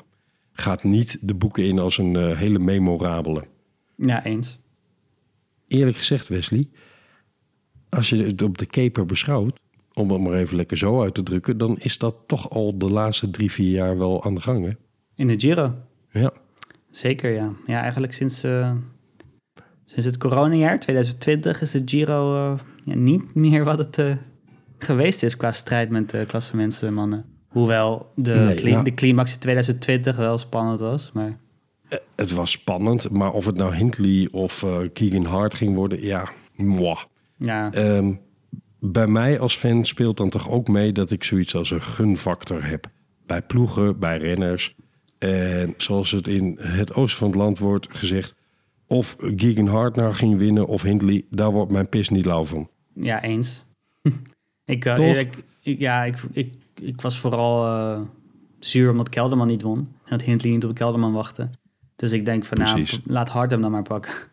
[0.52, 3.44] gaat niet de boeken in als een eh, hele memorabele.
[3.96, 4.58] Ja, eens.
[5.68, 6.68] Eerlijk gezegd, Wesley,
[7.88, 9.60] als je het op de caper beschouwt,
[9.92, 12.90] om het maar even lekker zo uit te drukken, dan is dat toch al de
[12.90, 14.64] laatste drie, vier jaar wel aan de gang.
[14.64, 14.72] Hè?
[15.14, 15.74] In de Giro.
[16.10, 16.32] Ja.
[16.90, 17.50] Zeker, ja.
[17.66, 18.72] Ja, eigenlijk sinds, eh,
[19.84, 24.12] sinds het coronajaar 2020 is de Giro eh, ja, niet meer wat het eh,
[24.78, 27.24] geweest is qua strijd met de klassementsmannen.
[27.48, 31.12] Hoewel de, Nee, cli- nou- de climax in 2020 wel spannend was.
[31.12, 31.38] Maar
[32.16, 36.96] Het was spannend, maar of het nou Hindley of Keegan Hart ging worden, ja, moi.
[37.36, 38.12] ja, Ehm,
[38.80, 42.64] bij mij als fan speelt dan toch ook mee dat ik zoiets als een gunfactor
[42.64, 42.86] heb.
[43.26, 44.74] Bij ploegen, bij renners.
[45.18, 48.34] En zoals het in het oosten van het land wordt gezegd...
[48.86, 51.24] of Keegan Hart nou ging winnen of Hindley...
[51.30, 52.68] daar wordt mijn pis niet lauw van.
[52.94, 53.64] ja eens.
[54.64, 58.00] ik, eh, ik, ik- ja, ik, ik, ik was vooral eh,
[58.58, 59.78] zuur omdat Kelderman niet won.
[59.78, 61.50] En dat Hindley niet op Kelderman wachtte.
[61.96, 64.12] Dus ik denk van, nou, laat Hart hem dan maar pakken.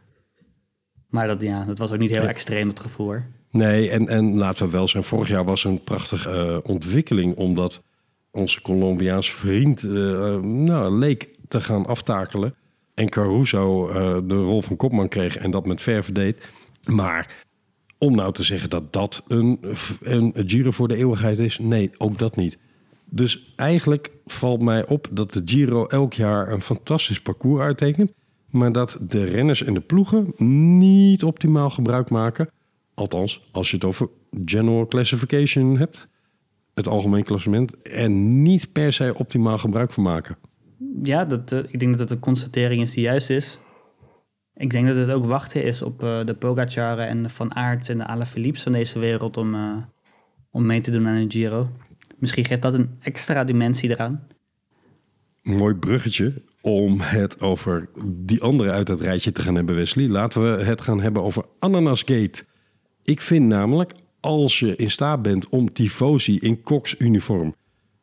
[1.10, 2.28] Maar dat, ja, dat was ook niet heel Ja.
[2.28, 3.26] extreem, het gevoel hoor.
[3.52, 7.36] Nee, en, en laten we wel zijn, vorig jaar was een prachtige eh, ontwikkeling...
[7.36, 7.84] omdat
[8.36, 9.91] onze Colombiaanse vriend eh,
[10.39, 12.56] nou, leek te gaan aftakelen...
[12.93, 16.38] en Caruso eh, de rol van kopman kreeg en dat met verve deed.
[16.86, 17.43] Maar
[17.98, 19.60] om nou te zeggen dat dat een,
[20.02, 21.60] een Giro voor de eeuwigheid is...
[21.60, 22.58] nee, ook dat niet.
[23.06, 28.12] Dus eigenlijk valt mij op dat de Giro elk jaar een fantastisch parcours uittekent...
[28.50, 30.34] maar dat de renners en de ploegen
[30.78, 32.50] niet optimaal gebruik maken...
[32.95, 34.10] Althans, als je het over
[34.45, 36.08] general classification hebt,
[36.76, 40.38] het algemeen klassement, en niet per se optimaal gebruik van maken.
[41.04, 43.60] Ja, dat, eh, ik denk dat het een constatering is die juist is.
[44.54, 47.90] Ik denk dat het ook wachten is op eh, de Pogacaren en de Van Aert
[47.90, 49.78] en de Alaphilippes van deze wereld om, eh,
[50.52, 51.70] om mee te doen aan een Giro.
[52.18, 54.28] Misschien geeft dat een extra dimensie eraan.
[55.44, 60.08] Een mooi bruggetje om het over die andere uit het rijtje te gaan hebben, Wesley.
[60.08, 62.44] Laten we het gaan hebben over Ananasgate.
[63.04, 63.92] Ik vind namelijk,
[64.26, 67.56] als je in staat bent om tifosi in Cox uniform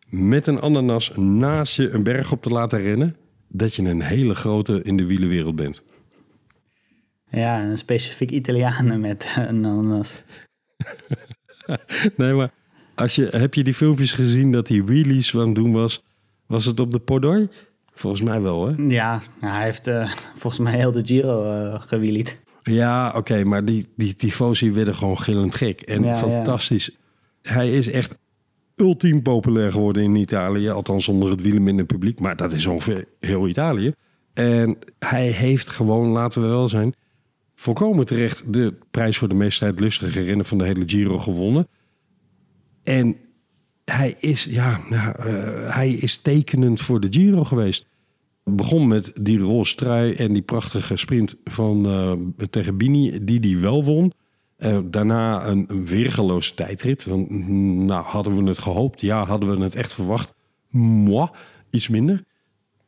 [0.07, 3.17] met een ananas naast je een berg op te laten rennen,
[3.49, 5.83] dat je een hele grote in de wielenwereld bent.
[7.31, 10.17] Ja, een specifiek Italianen met een ananas.
[12.17, 12.51] Nee, maar
[12.95, 16.05] als je, heb je die filmpjes gezien dat hij wheelies aan het doen was?
[16.47, 17.49] Was het op de Podoi?
[17.95, 18.75] Volgens mij wel, hè?
[18.89, 22.43] Ja, hij heeft eh, volgens mij heel de Giro eh gewielied.
[22.62, 25.81] Ja, oké, maar die, die tifosi werden gewoon gillend gek.
[25.81, 26.16] En Ja, ja.
[26.16, 26.98] fantastisch.
[27.42, 28.16] Hij is echt
[28.77, 30.68] ultiem populair geworden in Italië.
[30.68, 32.20] Althans onder het wielerminder publiek.
[32.20, 33.92] Maar dat is ongeveer heel Italië.
[34.35, 36.94] En hij heeft gewoon, laten we wel zijn...
[37.55, 41.68] volkomen terecht de prijs voor de meest strijdlustige renner van de hele Giro gewonnen.
[42.83, 43.16] En
[43.85, 47.87] hij is, ja, nou, eh, hij is tekenend voor de Giro geweest.
[48.44, 52.12] Begon met die roze trui en die prachtige sprint van eh,
[52.50, 54.12] tegen Bini, die die wel won.
[54.57, 57.05] Eh, daarna een, een weergeloze tijdrit.
[57.05, 59.00] Want, mm, nou, hadden we het gehoopt?
[59.00, 60.35] Ja, hadden we het echt verwacht?
[60.68, 61.28] Moi,
[61.70, 62.24] iets minder.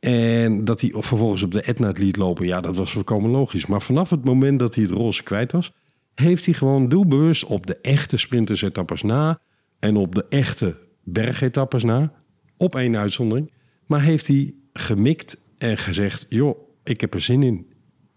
[0.01, 3.67] En dat hij vervolgens op de Etna liet lopen, ja, dat was volkomen logisch.
[3.67, 5.73] Maar vanaf het moment dat hij het roze kwijt was,
[6.15, 9.41] heeft hij gewoon doelbewust op de echte sprintersetappes na
[9.79, 12.13] en op de echte bergetappes na,
[12.57, 13.53] op één uitzondering,
[13.87, 17.67] maar heeft hij gemikt en gezegd, joh, ik heb er zin in.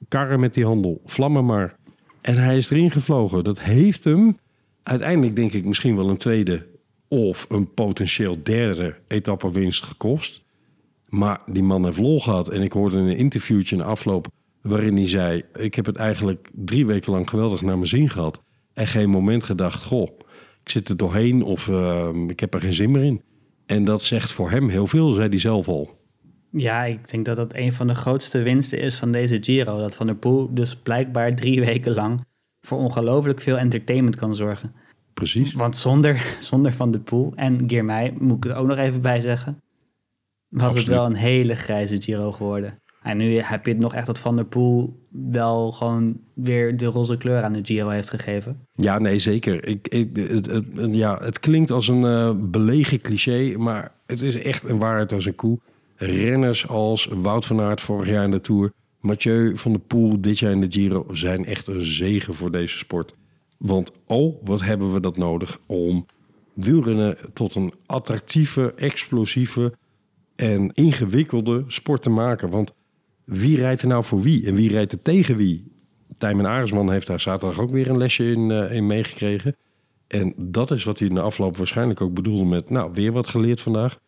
[0.08, 1.76] Karren met die handel, vlammen maar.
[2.22, 3.44] En hij is erin gevlogen.
[3.44, 4.38] Dat heeft hem
[4.84, 6.68] uiteindelijk denk ik misschien wel een tweede
[7.08, 10.44] of een potentieel derde etappewinst gekost.
[11.08, 12.50] Maar die man heeft lol gehad.
[12.50, 14.28] En ik hoorde een interviewtje in afloop
[14.62, 15.44] waarin hij zei...
[15.56, 18.42] ik heb het eigenlijk drie weken lang geweldig naar mijn zin gehad.
[18.74, 20.10] En geen moment gedacht, goh,
[20.64, 23.22] ik zit er doorheen of eh, ik heb er geen zin meer in.
[23.66, 25.97] En dat zegt voor hem heel veel, zei hij zelf al.
[26.52, 29.78] Ja, ik denk dat dat een van de grootste winsten is van deze Giro.
[29.80, 32.26] Dat Van der Poel dus blijkbaar drie weken lang
[32.62, 34.74] voor ongelooflijk veel entertainment kan zorgen.
[35.14, 35.54] Precies.
[35.54, 39.22] Want zonder, zonder Van der Poel en Girmay, moet ik er ook nog even bij
[39.22, 39.62] zeggen,
[40.48, 42.80] was het wel een hele grijze Giro geworden.
[43.02, 46.86] En nu heb je het nog echt dat Van der Poel wel gewoon weer de
[46.86, 48.60] roze kleur aan de Giro heeft gegeven.
[48.74, 49.68] Ja, nee, zeker.
[49.68, 54.22] Ik, ik, het, het, het- ja, het klinkt als een eh, belegen cliché, maar het
[54.22, 55.60] is echt een waarheid als een koe.
[55.98, 60.40] Renners als Wout van Aert vorig jaar in de Tour, Mathieu van der Poel dit
[60.40, 63.14] jaar in de Giro zijn echt een zegen voor deze sport.
[63.58, 66.06] Want oh, wat hebben we dat nodig om
[66.54, 69.74] wielrennen tot een attractieve, explosieve
[70.36, 72.50] en ingewikkelde sport te maken.
[72.50, 72.74] Want
[73.24, 75.72] wie rijdt er nou voor wie en wie rijdt er tegen wie?
[76.18, 79.56] Tijmen Aresman heeft daar zaterdag ook weer een lesje in, eh, in meegekregen.
[80.08, 82.70] En dat is wat hij in de afloop waarschijnlijk ook bedoelde met...
[82.70, 84.00] nou, weer wat geleerd vandaag.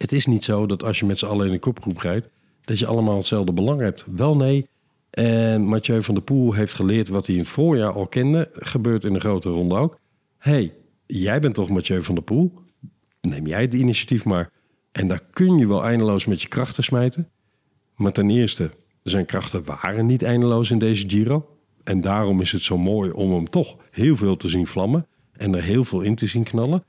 [0.00, 2.28] Het is niet zo dat als je met z'n allen in een kopgroep rijdt...
[2.60, 4.04] dat je allemaal hetzelfde belang hebt.
[4.14, 4.68] Wel nee.
[5.10, 8.50] En Mathieu van der Poel heeft geleerd wat hij in het voorjaar al kende.
[8.52, 9.98] Gebeurt in de grote ronde ook.
[10.38, 10.74] hey,
[11.06, 12.52] jij bent toch Mathieu van der Poel?
[13.20, 14.50] Neem jij het initiatief maar.
[14.92, 17.28] En daar kun je wel eindeloos met je krachten smijten.
[17.96, 18.70] Maar ten eerste,
[19.02, 21.56] zijn krachten waren niet eindeloos in deze Giro.
[21.84, 25.06] En daarom is het zo mooi om hem toch heel veel te zien vlammen.
[25.32, 26.84] En er heel veel in te zien knallen.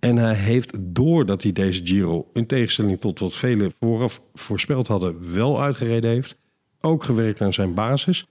[0.00, 5.32] En hij heeft, doordat hij deze Giro, in tegenstelling tot wat velen vooraf voorspeld hadden,
[5.32, 6.38] wel uitgereden heeft,
[6.80, 8.26] ook gewerkt aan zijn basis.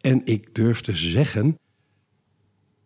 [0.00, 1.58] En ik durf te zeggen,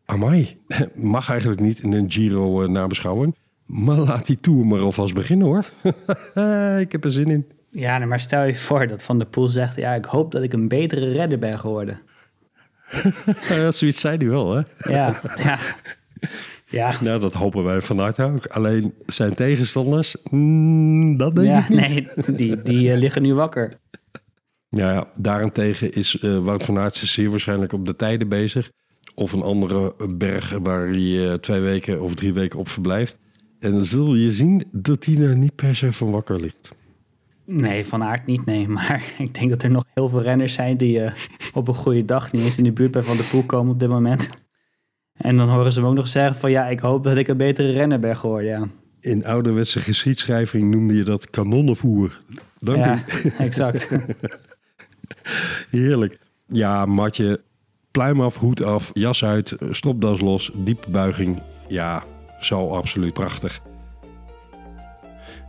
[0.04, 0.56] amai,
[0.94, 3.34] mag eigenlijk niet in een Giro eh, nabeschouwen.
[3.66, 5.64] Maar laat die Tour maar alvast beginnen hoor.
[6.84, 7.46] ik heb er zin in.
[7.70, 9.76] Ja, maar stel je voor dat Van der Poel zegt...
[9.76, 12.00] ja, ik hoop dat ik een betere redder ben geworden.
[13.70, 14.62] Zoiets zei hij wel, hè?
[14.92, 15.58] Ja, ja.
[16.72, 18.46] Ja, Nou, dat hopen wij van harte ook.
[18.46, 21.78] Alleen zijn tegenstanders, mm, dat denk ja ik niet.
[22.26, 23.72] nee, die, die eh, liggen nu wakker.
[24.68, 28.70] Ja, ja, daarentegen is eh, Wout van Aert zeer waarschijnlijk op de tijden bezig.
[29.14, 33.16] Of een andere berg waar hij eh, twee weken of drie weken op verblijft.
[33.58, 36.74] En dan zul je zien dat hij er niet per se van wakker ligt.
[37.44, 38.68] Nee, Van Aert niet, nee.
[38.78, 41.00] Maar ik denk dat er nog heel veel renners zijn die
[41.54, 43.78] op een goede dag niet eens in de buurt bij Van der Poel komen op
[43.78, 44.30] dit moment.
[45.22, 47.36] En dan horen ze hem ook nog zeggen van ja, ik hoop dat ik een
[47.36, 48.50] betere renner ben geworden.
[48.50, 48.68] Ja,
[49.00, 52.20] In ouderwetse geschiedschrijving noemde je dat kanonnenvoer.
[52.58, 53.28] Dank ja u.
[53.38, 53.88] exact.
[55.70, 56.18] Heerlijk.
[56.46, 57.40] Ja, matje,
[57.90, 61.42] pluim af, hoed af, jas uit, stropdas los, diepe buiging.
[61.68, 62.02] Ja,
[62.40, 63.60] zo absoluut prachtig.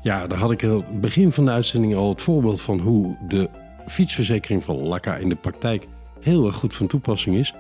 [0.02, 3.18] Ja, daar had ik in het begin van de uitzending al het voorbeeld van hoe
[3.28, 3.50] de
[3.88, 5.88] fietsverzekering van Laka in de praktijk
[6.20, 7.54] heel erg goed van toepassing is.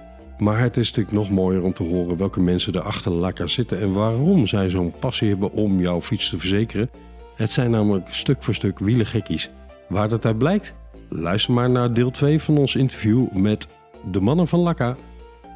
[0.44, 3.82] Maar het is natuurlijk nog mooier om te horen welke mensen er achter Laka zitten
[3.82, 6.90] en waarom zij zo'n passie hebben om jouw fiets te verzekeren.
[7.36, 9.52] Het zijn namelijk stuk voor stuk wielergekkies.
[9.90, 10.74] Waar dat uit blijkt?
[11.10, 13.68] Luister maar naar deel 2 van ons interview met
[14.12, 14.96] de mannen van Laka.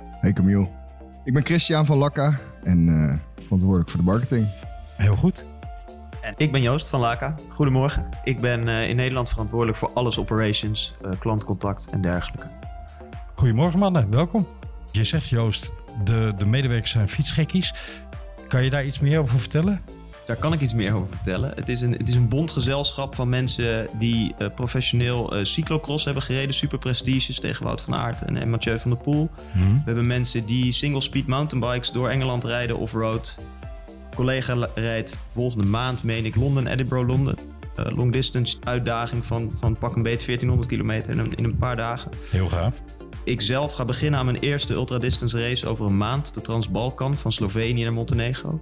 [0.10, 0.68] Hey Camille.
[1.24, 4.48] Ik ben Christian van Lakka en eh, verantwoordelijk voor de marketing.
[4.96, 5.46] Heel goed.
[6.22, 7.36] En ik ben Joost van Laka.
[7.50, 8.10] Goedemorgen.
[8.24, 12.48] Ik ben eh, in Nederland verantwoordelijk voor alles operations, eh, klantcontact en dergelijke.
[13.36, 14.48] Goedemorgen mannen, welkom.
[14.98, 15.72] Je zegt Joost,
[16.04, 17.74] de, de medewerkers zijn fietsgekkies.
[18.48, 19.82] Kan je daar iets meer over vertellen?
[20.26, 21.52] Daar kan ik iets meer over vertellen.
[21.56, 26.24] Het is een, het is een bondgezelschap van mensen die eh, professioneel eh, cyclocross hebben
[26.24, 26.54] gereden.
[26.54, 29.30] Super prestiges tegen Wout van Aert en, en Mathieu van der Poel.
[29.54, 33.40] We hebben mensen die single speed mountainbikes door Engeland rijden off-road.
[34.16, 37.36] Collega rijdt volgende maand, meen ik, Londen, Edinburgh, Londen.
[37.76, 41.58] Eh, long distance uitdaging van, van pak een beet 1400 kilometer in een, in een
[41.58, 42.12] paar dagen.
[42.32, 42.82] Heel gaaf.
[43.28, 46.34] Ik zelf ga beginnen aan mijn eerste ultradistance race over een maand.
[46.34, 48.60] De Transbalkan van Slovenië naar Montenegro.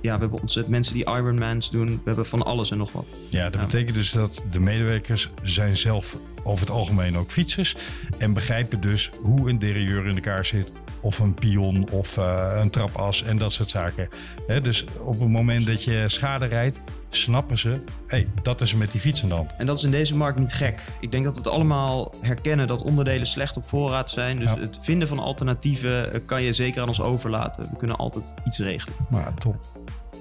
[0.00, 1.86] Ja, we hebben ontzettend mensen die Ironmans doen.
[1.86, 3.06] We hebben van alles en nog wat.
[3.28, 7.76] Ja, dat betekent dus dat de medewerkers zijn zelf over het algemeen ook fietsers.
[8.18, 10.72] En begrijpen dus hoe een derailleur in elkaar zit.
[11.02, 14.08] Of een pion of eh, een trapas en dat soort zaken.
[14.46, 17.68] Hè, dus op het moment dat je schade rijdt, snappen ze...
[17.68, 19.50] hé, hey, dat is er met die fiets aan de hand.
[19.58, 20.82] En dat is in deze markt niet gek.
[21.00, 24.36] Ik denk dat we het allemaal herkennen dat onderdelen slecht op voorraad zijn.
[24.36, 24.58] Dus Ja.
[24.58, 27.68] het vinden van alternatieven eh, kan je zeker aan ons overlaten.
[27.70, 28.96] We kunnen altijd iets regelen.
[29.10, 29.56] Maar top.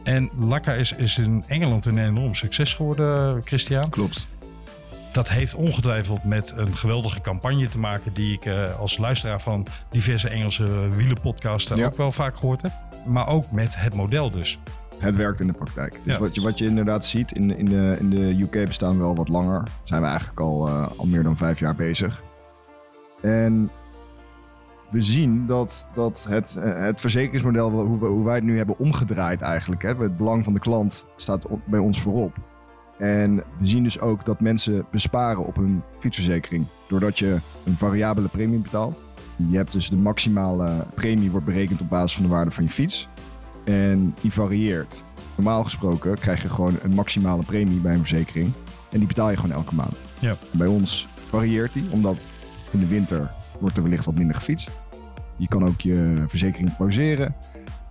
[0.04, 3.90] En Lakka is, is in Engeland een enorm succes geworden, Christian.
[3.90, 4.28] Klopt.
[5.14, 8.14] Dat heeft ongetwijfeld met een geweldige campagne te maken...
[8.14, 11.86] die ik eh, als luisteraar van diverse Engelse wielenpodcasten Ja.
[11.86, 12.72] ook wel vaak gehoord heb.
[13.06, 14.60] Maar ook met het model dus.
[15.00, 16.00] Het werkt in de praktijk.
[16.04, 16.20] Dus Ja.
[16.20, 19.16] wat, je, wat je inderdaad ziet, in, in, de, in de UK bestaan we al
[19.16, 19.64] wat langer.
[19.84, 22.22] Zijn we eigenlijk al, eh, al meer dan vijf jaar bezig.
[23.22, 23.72] En
[24.90, 28.78] we zien dat, dat het, eh, het verzekeringsmodel, hoe, we- hoe wij het nu hebben
[28.80, 29.82] omgedraaid eigenlijk.
[29.82, 32.36] Hè, het belang van de klant staat op- bij ons voorop.
[33.02, 36.66] En we zien dus ook dat mensen besparen op hun fietsverzekering.
[36.88, 39.04] Doordat je een variabele premie betaalt.
[39.50, 42.70] Je hebt dus de maximale premie wordt berekend op basis van de waarde van je
[42.70, 43.08] fiets.
[43.64, 45.04] En die varieert.
[45.36, 48.52] Normaal gesproken krijg je gewoon een maximale premie bij een verzekering.
[48.90, 50.04] En die betaal je gewoon elke maand.
[50.20, 50.36] Ja.
[50.52, 52.30] Bij ons varieert die, omdat
[52.72, 54.72] in de winter wordt er wellicht wat minder gefietst.
[55.36, 57.36] Je kan ook je verzekering pauzeren.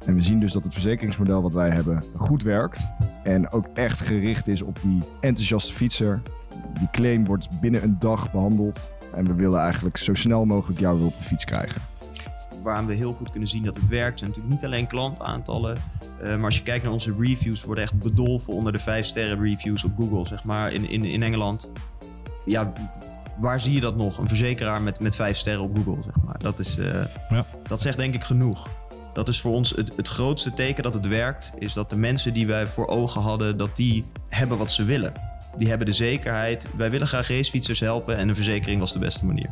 [0.07, 2.89] En we zien dus dat het verzekeringsmodel wat wij hebben goed werkt.
[3.23, 6.23] En ook echt gericht is op die enthousiaste fietser.
[6.79, 8.91] Die claim wordt binnen een dag behandeld.
[9.15, 11.81] En we willen eigenlijk zo snel mogelijk jou weer op de fiets krijgen.
[12.63, 14.19] Waar we heel goed kunnen zien dat het werkt.
[14.19, 15.77] zijn natuurlijk niet alleen klantaantallen.
[16.23, 19.41] eh, maar als je kijkt naar onze reviews, worden echt bedolven onder de 5 sterren
[19.43, 21.73] reviews op Google, zeg maar, in, in, in Engeland.
[22.45, 22.73] Ja,
[23.39, 24.19] waar zie je dat nog?
[24.19, 26.39] Een verzekeraar met, met 5 sterren op Google, zeg maar.
[26.39, 27.45] Dat, is, eh, Ja.
[27.63, 28.69] dat zegt denk ik genoeg.
[29.13, 31.53] Dat is voor ons het, grootste teken dat het werkt.
[31.59, 35.13] Is dat de mensen die wij voor ogen hadden, dat die hebben wat ze willen.
[35.57, 36.69] Die hebben de zekerheid.
[36.77, 39.51] Wij willen graag racefietsers helpen en een verzekering was de beste manier.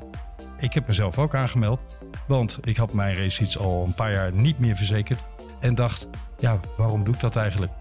[0.59, 1.81] Ik heb mezelf ook aangemeld,
[2.27, 5.21] want ik had mijn racefiets al een paar jaar niet meer verzekerd.
[5.61, 7.73] En dacht, ja, waarom doe ik dat eigenlijk?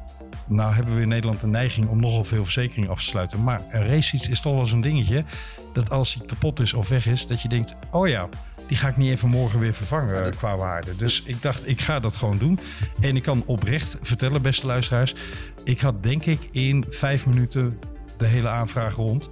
[0.47, 3.43] Nou hebben we in Nederland de neiging om nogal veel verzekeringen af te sluiten.
[3.43, 5.23] Maar een racefiets is toch wel zo'n dingetje,
[5.73, 8.29] dat als hij kapot is of weg is, dat je denkt, oh ja,
[8.67, 10.95] die ga ik niet even morgen weer vervangen qua waarde.
[10.95, 12.59] Dus ik dacht, ik ga dat gewoon doen.
[12.99, 15.15] En ik kan oprecht vertellen, beste luisteraars,
[15.63, 17.79] ik had denk ik in vijf minuten
[18.17, 19.29] de hele aanvraag rond.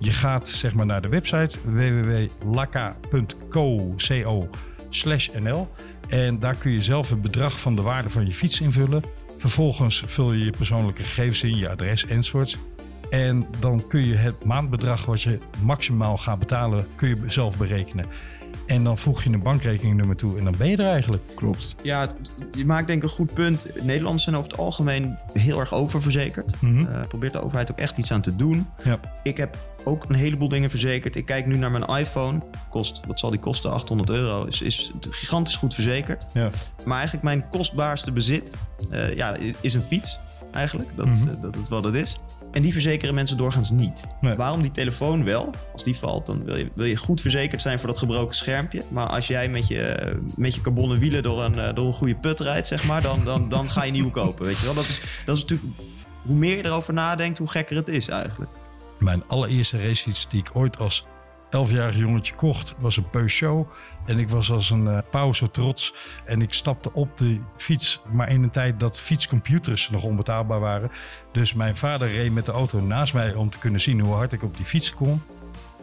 [0.00, 4.48] Je gaat zeg maar naar de website www.laka.co co
[4.90, 5.68] slash nl
[6.08, 9.02] en daar kun je zelf het bedrag van de waarde van je fiets invullen.
[9.38, 12.56] Vervolgens vul je je persoonlijke gegevens in, je adres enzovoorts.
[13.10, 18.06] En dan kun je het maandbedrag wat je maximaal gaat betalen, kun je zelf berekenen.
[18.68, 21.22] En dan voeg je een bankrekeningnummer toe en dan ben je er eigenlijk.
[21.34, 21.74] Klopt.
[21.82, 22.08] Ja,
[22.56, 23.66] je maakt denk ik een goed punt.
[23.82, 26.54] Nederlanders zijn over het algemeen heel erg oververzekerd.
[26.62, 28.66] Eh, probeert de overheid ook echt iets aan te doen.
[28.84, 29.00] Ja.
[29.22, 31.16] Ik heb ook een heleboel dingen verzekerd.
[31.16, 32.40] Ik kijk nu naar mijn iPhone.
[32.70, 33.72] Kost, wat zal die kosten?
[33.72, 34.44] 800 euro.
[34.44, 36.26] Is, is gigantisch goed verzekerd.
[36.34, 36.50] Ja.
[36.84, 38.50] Maar eigenlijk mijn kostbaarste bezit
[38.90, 40.18] eh, ja, is een fiets.
[40.52, 40.88] Eigenlijk.
[40.96, 41.28] Dat, is, Mhm.
[41.28, 42.20] eh, dat is wat het is.
[42.58, 44.06] En die verzekeren mensen doorgaans niet.
[44.20, 44.36] Nee.
[44.36, 45.50] Waarom die telefoon wel?
[45.72, 48.84] Als die valt, dan wil je, wil je goed verzekerd zijn voor dat gebroken schermpje.
[48.88, 52.14] Maar als jij met je, met je carbonnen wielen door een, eh, door een goede
[52.14, 54.44] put rijdt, zeg maar, dan, dan, dan ga je nieuwe kopen.
[54.44, 54.74] Weet je wel?
[54.74, 55.70] Dat, is, dat is natuurlijk.
[56.22, 58.50] Hoe meer je erover nadenkt, hoe gekker het is eigenlijk.
[58.98, 61.06] Mijn allereerste racefiets die ik ooit als
[61.48, 63.66] 11-jarig jongetje kocht, was een Peugeot.
[64.06, 65.94] En ik was als een pauw zo trots.
[66.24, 70.90] En ik stapte op de fiets, maar in een tijd dat fietscomputers nog onbetaalbaar waren.
[71.32, 74.32] Dus mijn vader reed met de auto naast mij om te kunnen zien hoe hard
[74.32, 75.22] ik op die fiets kon.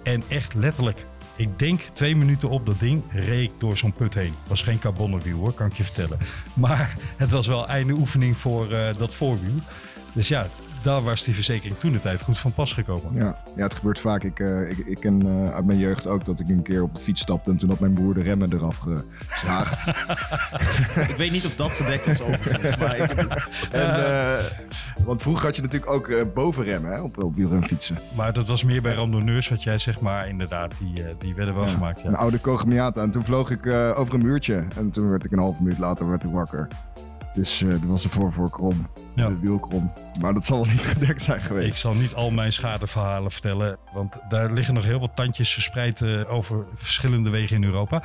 [0.03, 4.13] En echt letterlijk, ik denk twee minuten op dat ding, reed ik door zo'n put
[4.13, 4.33] heen.
[4.47, 6.17] Was geen carbonenwiel hoor, kan ik je vertellen.
[6.53, 9.59] Maar het was wel einde oefening voor uh, dat voorwiel.
[10.13, 10.47] Dus ja,
[10.85, 13.13] daar was die verzekering toen de tijd goed van pas gekomen.
[13.13, 14.23] Ja, ja het gebeurt vaak.
[14.23, 16.95] Ik, uh, ik, ik ken uh, uit mijn jeugd ook dat ik een keer op
[16.95, 18.85] de fiets stapte en toen had mijn broer de remmen eraf
[19.27, 19.87] gezaagd.
[21.09, 23.19] ik weet niet of dat gedekt was overigens, maar ik heb...
[23.71, 27.97] en, uh, want vroeger had je natuurlijk ook uh, bovenremmen hè, op, op wielrenfietsen.
[28.15, 31.55] Maar dat was meer bij randonneurs wat jij zeg maar inderdaad, die, uh, die werden
[31.55, 32.01] wel ja, gemaakt.
[32.01, 32.07] Ja.
[32.07, 35.39] Een oude Kogemiata en toen vloog ik over een muurtje en toen werd ik een
[35.39, 36.67] halve minuut later werd ik wakker.
[37.35, 38.87] Dus eh er was een voor voor krom.
[39.15, 39.27] Ja.
[39.27, 39.91] De wiel krom.
[40.21, 41.67] Maar dat zal wel niet gedekt zijn geweest.
[41.67, 46.01] Ik zal niet al mijn schadeverhalen vertellen, want daar liggen nog heel wat tandjes verspreid
[46.01, 48.03] eh, over verschillende wegen in Europa.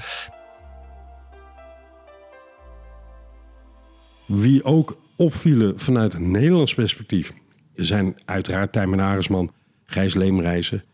[4.26, 7.32] Wie ook opvielen vanuit een Nederlands perspectief
[7.74, 9.52] zijn uiteraard Tijmen Aresman,
[9.86, 10.84] Gijs Leemreizen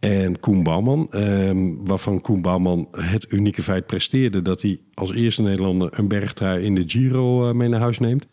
[0.00, 1.06] en Koen Bouwman.
[1.10, 6.64] Ehm, waarvan Koen Bouwman het unieke feit presteerde dat hij als eerste Nederlander een bergtrui
[6.64, 8.26] in de Giro eh, mee naar huis neemt.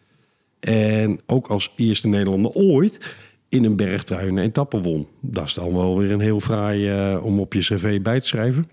[0.60, 3.16] En ook als eerste Nederlander ooit
[3.50, 5.08] in een bergtrui een etappe won.
[5.22, 8.28] Dat is dan wel weer een heel fraai eh, om op je cv bij te
[8.28, 8.70] schrijven.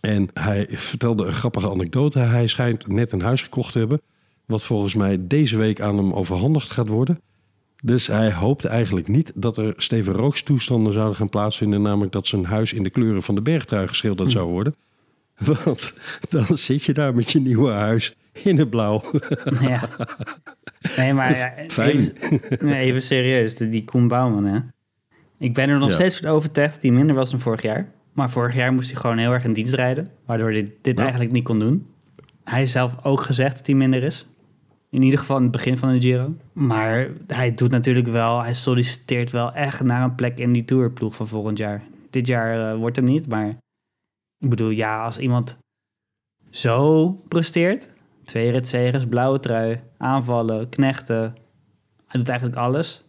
[0.00, 2.18] En hij vertelde een grappige anekdote.
[2.18, 4.00] Hij schijnt net een huis gekocht te hebben.
[4.46, 7.20] Wat volgens mij deze week aan hem overhandigd gaat worden.
[7.86, 11.82] Dus hij hoopte eigenlijk niet dat er Steven Rooks toestanden zouden gaan plaatsvinden.
[11.82, 14.74] Namelijk dat zijn huis in de kleuren van de bergtrui geschilderd zou worden.
[15.38, 15.92] Want
[16.28, 19.02] dan zit je daar met je nieuwe huis in het blauw.
[19.60, 19.88] Ja.
[20.96, 21.90] Nee, maar ja, Fijn.
[21.96, 23.54] even, nee, even serieus.
[23.54, 24.58] Die, die Koen Bouwman, hè.
[25.38, 25.94] Ik ben er nog Ja.
[25.94, 27.88] steeds van overtuigd dat hij minder was dan vorig jaar.
[28.12, 30.08] Maar vorig jaar moest hij gewoon heel erg in dienst rijden.
[30.26, 31.02] Waardoor hij dit Ja.
[31.02, 31.86] eigenlijk niet kon doen.
[32.44, 34.26] Hij heeft zelf ook gezegd dat hij minder is.
[34.94, 36.34] In ieder geval in het begin van de Giro.
[36.52, 38.42] Maar hij doet natuurlijk wel...
[38.42, 41.82] Hij solliciteert wel echt naar een plek in die tourploeg van volgend jaar.
[42.10, 43.48] Dit jaar eh, wordt hem niet, maar...
[44.38, 45.58] Ik bedoel, ja, als iemand
[46.50, 47.92] zo presteert...
[48.24, 51.34] Twee ritzegers, blauwe trui, aanvallen, knechten.
[52.06, 53.04] Hij doet eigenlijk alles.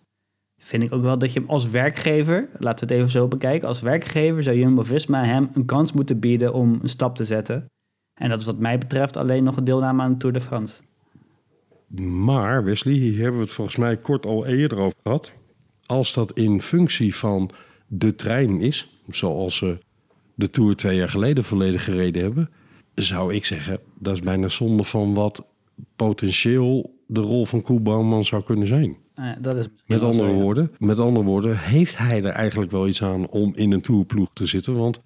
[0.62, 3.68] Vind ik ook wel dat je hem als werkgever, laten we het even zo bekijken,
[3.68, 7.66] als werkgever zou Jumbo-Visma hem een kans moeten bieden om een stap te zetten.
[8.20, 10.82] En dat is wat mij betreft alleen nog een deelname aan de Tour de France.
[11.88, 15.34] Maar Wesley, hier hebben we het volgens mij kort al eerder over gehad.
[15.86, 17.50] Als dat in functie van
[17.88, 19.78] de trein is, zoals ze
[20.36, 22.50] de Tour twee jaar geleden volledig gereden hebben,
[22.96, 25.46] zou ik zeggen, dat is bijna zonde van wat
[25.96, 28.98] potentieel de rol van Koen Bouwman zou kunnen zijn.
[29.40, 30.42] Dat is Met andere, zo, ja.
[30.42, 34.30] woorden, met andere woorden, heeft hij er eigenlijk wel iets aan om in een tourploeg
[34.34, 34.78] te zitten?
[34.78, 35.02] Want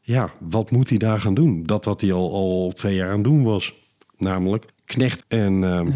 [0.00, 1.62] ja, wat moet hij daar gaan doen?
[1.62, 3.78] Dat wat hij al, al twee jaar aan het doen was.
[4.16, 5.92] Namelijk knecht en ehm,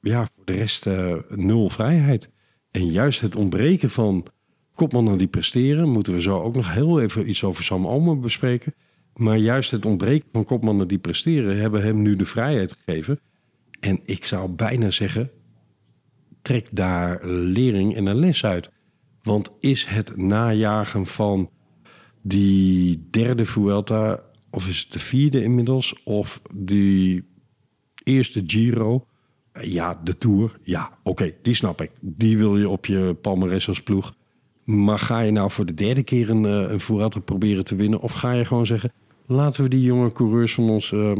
[0.00, 0.26] Ja.
[0.26, 2.30] voor de rest eh, nul vrijheid.
[2.70, 4.26] En juist het ontbreken van
[4.74, 5.88] kopmannen die presteren...
[5.88, 8.74] moeten we zo ook nog heel even iets over Sam Omer bespreken.
[9.14, 11.58] Maar juist het ontbreken van kopmannen die presteren...
[11.58, 13.20] hebben hem nu de vrijheid gegeven.
[13.80, 15.30] En ik zou bijna zeggen,
[16.42, 18.70] trek daar lering en een les uit.
[19.22, 21.50] Want is het najagen van
[22.22, 24.20] die derde Vuelta,
[24.50, 27.24] of is het de vierde inmiddels, of die
[28.06, 29.06] eerste Giro,
[29.60, 31.90] ja, de Tour, ja, oké, die snap ik.
[32.00, 34.14] Die wil je op je palmares als ploeg.
[34.64, 38.00] Maar ga je nou voor de derde keer een, eh, een Vuelta proberen te winnen,
[38.00, 38.92] of ga je gewoon zeggen,
[39.26, 41.12] laten we die jonge coureurs van ons eh,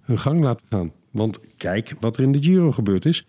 [0.00, 0.92] hun gang laten gaan?
[1.10, 3.26] Want kijk wat er in de Giro gebeurd is.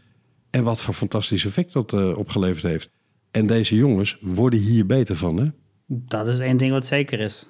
[0.49, 2.89] En wat voor fantastisch effect dat eh, opgeleverd heeft.
[3.32, 5.47] En deze jongens worden hier beter van, hè?
[5.88, 7.47] Dat is één ding wat zeker is.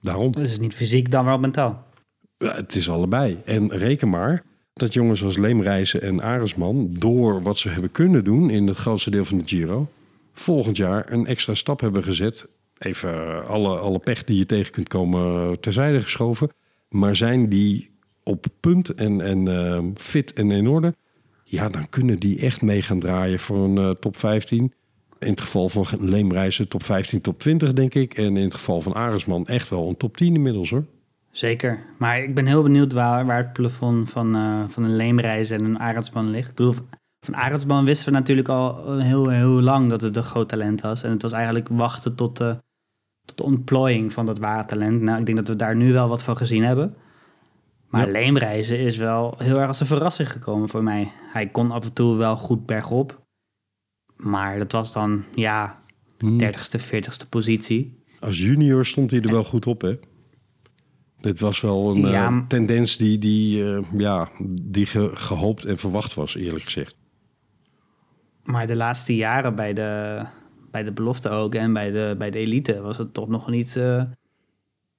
[0.00, 0.32] Daarom.
[0.32, 1.86] Dat is niet fysiek dan wel mentaal.
[2.38, 3.38] Ja, het is allebei.
[3.44, 4.44] En reken maar
[4.74, 6.88] dat jongens als Leemreizen en Aresman...
[6.90, 9.88] door wat ze hebben kunnen doen in het grootste deel van de Giro...
[10.32, 12.46] volgend jaar een extra stap hebben gezet.
[12.78, 16.48] Even alle, alle pech die je tegen kunt komen terzijde geschoven.
[16.88, 17.90] Maar zijn die
[18.22, 20.94] op punt en, en eh, fit en in orde...
[21.44, 24.72] ja, dan kunnen die echt mee gaan draaien voor een eh, top 15...
[25.18, 28.14] In het geval van Leemreizen top 15, top 20, denk ik.
[28.14, 30.84] En in het geval van Aresman echt wel een top 10 inmiddels, hoor.
[31.36, 31.78] Zeker.
[31.98, 35.64] Maar ik ben heel benieuwd waar, waar het plafond van, eh, van een Leemreis en
[35.64, 36.48] een Arendsman ligt.
[36.48, 36.74] Ik bedoel,
[37.20, 41.02] van Arendsman wisten we natuurlijk al heel, heel lang dat het een groot talent was.
[41.02, 42.62] En het was eigenlijk wachten tot de,
[43.24, 45.00] tot de ontplooiing van dat ware talent.
[45.02, 46.94] Nou, ik denk dat we daar nu wel wat van gezien hebben.
[47.88, 48.12] Maar Ja.
[48.12, 51.10] Leemreizen is wel heel erg als een verrassing gekomen voor mij.
[51.32, 53.22] Hij kon af en toe wel goed bergop.
[54.16, 55.82] Maar dat was dan, ja,
[56.18, 56.38] Hmm.
[56.38, 58.02] 30ste, 40ste positie.
[58.20, 59.98] Als junior stond hij er wel goed op, hè?
[61.24, 64.28] Dit was wel een Ja, eh, tendens die, die, eh, ja,
[64.62, 66.96] die ge- gehoopt en verwacht was, eerlijk gezegd.
[68.42, 70.22] Maar de laatste jaren bij de,
[70.70, 73.76] bij de belofte ook en bij de, bij de elite was het toch nog niet.
[73.76, 74.02] eh,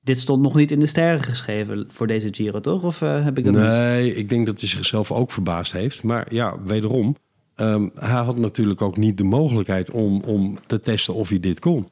[0.01, 2.83] dit stond nog niet in de sterren geschreven voor deze Giro, toch?
[2.83, 3.73] Of heb ik dat mis?
[3.73, 6.03] Nee, ik denk dat hij zichzelf ook verbaasd heeft.
[6.03, 7.15] Maar ja, wederom,
[7.55, 11.59] ehm, hij had natuurlijk ook niet de mogelijkheid om, om te testen of hij dit
[11.59, 11.89] kon.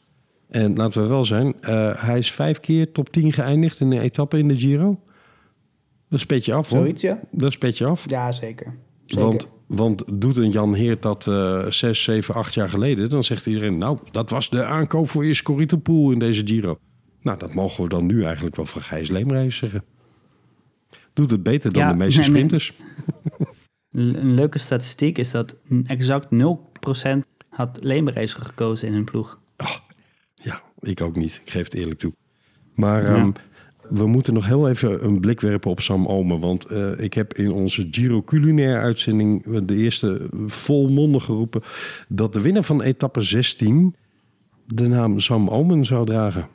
[0.53, 4.01] En laten we wel zijn, eh, hij is vijf keer top 10 geëindigd in een
[4.01, 4.99] etappe in de Giro.
[6.09, 6.79] Dat is petje af, hoor.
[6.79, 7.19] Zoiets, ja.
[7.31, 8.09] Dat is petje af.
[8.09, 8.75] Ja, zeker.
[9.07, 13.09] Want, want doet een Jan Heert dat eh zes, zeven, acht jaar geleden...
[13.09, 16.79] dan zegt iedereen, nou, dat was de aankoop voor Iscorito Pool in deze Giro.
[17.21, 19.83] Nou, dat mogen we dan nu eigenlijk wel van Gijs Leemreis zeggen.
[21.13, 22.37] Doet het beter dan Ja, de meeste nee, nee.
[22.37, 22.73] sprinters.
[23.91, 29.39] Een een leuke statistiek is dat exact 0% had Leemreiziger gekozen in hun ploeg.
[29.57, 29.67] Ja,
[30.83, 31.41] ik ook niet.
[31.45, 32.13] Ik geef het eerlijk toe.
[32.75, 33.15] Maar Ja.
[33.15, 33.31] ehm,
[33.89, 36.39] we moeten nog heel even een blik werpen op Sam Omen.
[36.39, 41.61] Want eh, ik heb in onze Giro Culinaire uitzending eh, de eerste volmondig geroepen...
[42.07, 43.95] dat de winnaar van etappe 16
[44.65, 46.47] de naam Sam Omen zou dragen.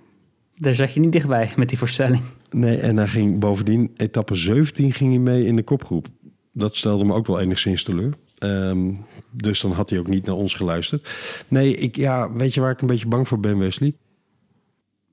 [0.57, 2.22] Daar zat je niet dichtbij met die voorspelling.
[2.51, 6.07] Nee, en hij ging bovendien, etappe 17 ging hij mee in de kopgroep.
[6.53, 8.12] Dat stelde me ook wel enigszins teleur.
[8.39, 8.91] Ehm,
[9.31, 11.09] dus dan had hij ook niet naar ons geluisterd.
[11.49, 13.95] Nee, ik, ja, weet je waar ik een beetje bang voor ben, Wesley?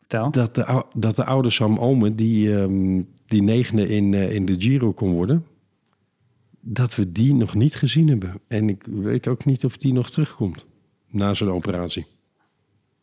[0.07, 4.55] Dat de, dat de oude Sam Omen, die, ehm, die negende in, eh, in de
[4.57, 5.45] Giro kon worden...
[6.59, 8.33] dat we die nog niet gezien hebben.
[8.47, 10.65] En ik weet ook niet of die nog terugkomt
[11.09, 12.05] na zijn operatie.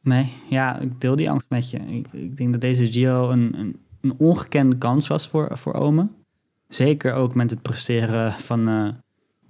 [0.00, 1.78] Nee, ja, ik deel die angst met je.
[1.78, 6.08] Ik, ik denk dat deze Giro een, een, een ongekende kans was voor, voor Ome.
[6.68, 8.88] Zeker ook met het presteren van eh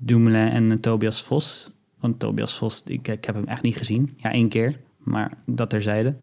[0.05, 1.70] Dumoulin en eh, Tobias Vos.
[2.00, 4.14] Want Tobias Vos, ik, ik heb hem echt niet gezien.
[4.16, 6.16] Ja, één keer, maar dat terzijde.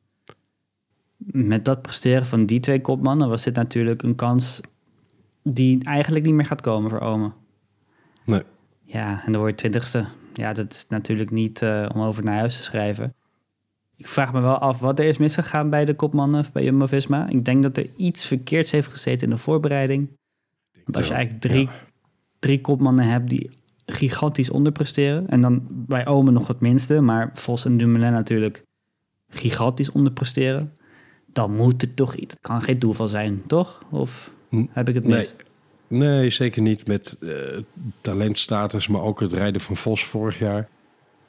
[1.26, 4.62] Met dat presteren van die twee kopmannen was dit natuurlijk een kans
[5.44, 7.32] die eigenlijk niet meer gaat komen voor Ome.
[8.26, 8.44] Nee.
[8.84, 10.06] Ja, en dan word je twintigste.
[10.34, 13.14] Ja, dat is natuurlijk niet eh, om over naar huis te schrijven.
[13.96, 17.28] Ik vraag me wel af wat er is misgegaan bij de kopmannen bij Jumbo-Visma.
[17.28, 20.10] Ik denk dat er iets verkeerds heeft gezeten in de voorbereiding.
[20.84, 21.70] Want als je eigenlijk drie,
[22.40, 23.50] drie kopmannen hebt die
[23.86, 25.30] gigantisch onderpresteren...
[25.30, 28.64] en dan bij Omen nog het minste, maar Vos en Dumoulin natuurlijk
[29.30, 30.74] gigantisch onderpresteren...
[31.34, 32.34] dan moet het toch iets...
[32.34, 33.82] Het kan geen toeval zijn, toch?
[33.92, 34.32] Of
[34.70, 35.18] heb ik het Nee.
[35.18, 35.36] mis?
[35.88, 37.32] Nee, zeker niet met eh,
[38.02, 40.68] talentstatus, maar ook het rijden van Vos vorig jaar.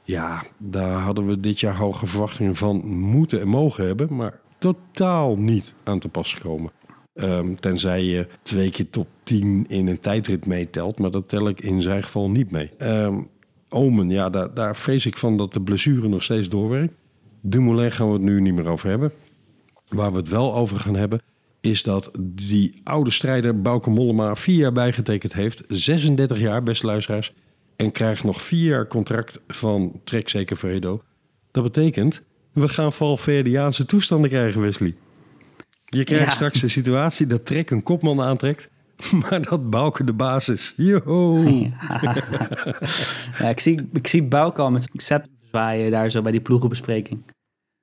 [0.03, 5.37] Ja, daar hadden we dit jaar hoge verwachtingen van moeten en mogen hebben, maar totaal
[5.37, 6.71] niet aan te pas gekomen.
[7.15, 11.61] Ehm, tenzij je twee keer top 10 in een tijdrit meetelt, maar dat tel ik
[11.61, 12.71] in zijn geval niet mee.
[12.79, 13.21] Ehm,
[13.73, 16.95] Omen, ja, daar, daar vrees ik van dat de blessure nog steeds doorwerkt.
[17.41, 19.13] Dumoulin gaan we het nu niet meer over hebben.
[19.91, 21.23] Waar we het wel over gaan hebben,
[21.61, 25.63] is dat die oude strijder Bauke Mollema vier jaar bijgetekend heeft.
[25.69, 27.33] 36 jaar, beste luisteraars.
[27.77, 31.03] En krijgt nog vier jaar contract van Trek Zeker Fredo.
[31.51, 32.23] Dat betekent,
[32.53, 34.95] we gaan Valverdiaanse toestanden krijgen, Wesley.
[35.85, 36.31] Je krijgt Ja.
[36.31, 38.69] straks de situatie dat Trek een kopman aantrekt,
[39.21, 40.75] maar dat Bauke de basis.
[40.77, 41.43] Yo!
[43.39, 47.23] Ja, ik zie, ik zie Bouke al met zijn zwaaien daar zo bij die ploegenbespreking.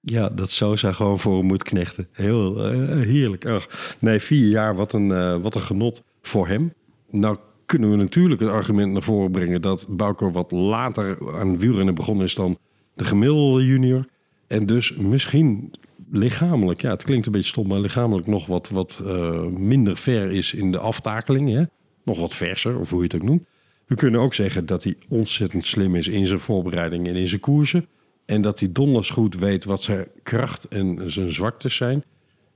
[0.10, 2.08] Ja, dat Sosa gewoon voor hem moet knechten.
[2.12, 3.68] Heel eh, heerlijk.
[4.00, 6.74] Nee, vier jaar, wat een, eh, wat een genot voor hem.
[7.10, 9.62] Nou kunnen we natuurlijk het argument naar voren brengen...
[9.62, 12.58] dat Bauke wat later aan wielrennen begonnen is dan
[12.96, 14.06] de gemiddelde junior.
[14.48, 15.72] En dus misschien
[16.12, 17.68] lichamelijk, ja, het klinkt een beetje stom...
[17.68, 21.50] maar lichamelijk nog wat, wat eh, minder ver is in de aftakeling.
[21.50, 21.64] Hè?
[22.04, 23.44] Nog wat verser, of hoe je het ook noemt.
[23.86, 27.42] We kunnen ook zeggen dat hij ontzettend slim is in zijn voorbereiding en in zijn
[27.42, 27.86] koersen.
[28.28, 32.04] En dat hij donders goed weet wat zijn kracht en zijn zwaktes zijn.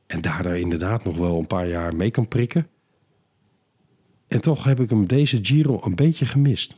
[0.07, 2.67] En daardoor inderdaad nog wel een paar jaar mee kan prikken.
[4.27, 6.75] En toch heb ik hem deze Giro een beetje gemist.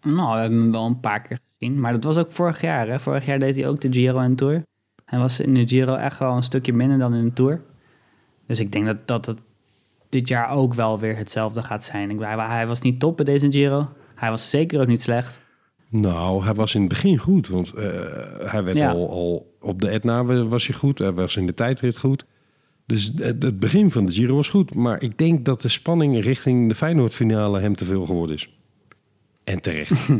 [0.00, 1.80] Nou, we hebben hem wel een paar keer gezien.
[1.80, 2.88] Maar dat was ook vorig jaar.
[2.88, 3.00] Hè?
[3.00, 4.62] Vorig jaar deed hij ook de Giro en Tour.
[5.04, 7.62] Hij was in de Giro echt wel een stukje minder dan in de Tour.
[8.46, 9.38] Dus ik denk dat, dat het
[10.08, 12.18] dit jaar ook wel weer hetzelfde gaat zijn.
[12.18, 13.88] Hij, hij was niet top bij deze Giro.
[14.14, 15.40] Hij was zeker ook niet slecht.
[15.88, 17.48] Nou, hij was in het begin goed.
[17.48, 17.84] Want eh,
[18.44, 18.90] hij werd Ja.
[18.90, 20.98] al, al op de Etna was hij goed.
[20.98, 22.24] Hij was in de tijdrit goed.
[22.86, 24.74] Dus het, het begin van de Giro was goed.
[24.74, 28.58] Maar ik denk dat de spanning richting de Feyenoord-finale hem te veel geworden is.
[29.44, 30.06] En terecht.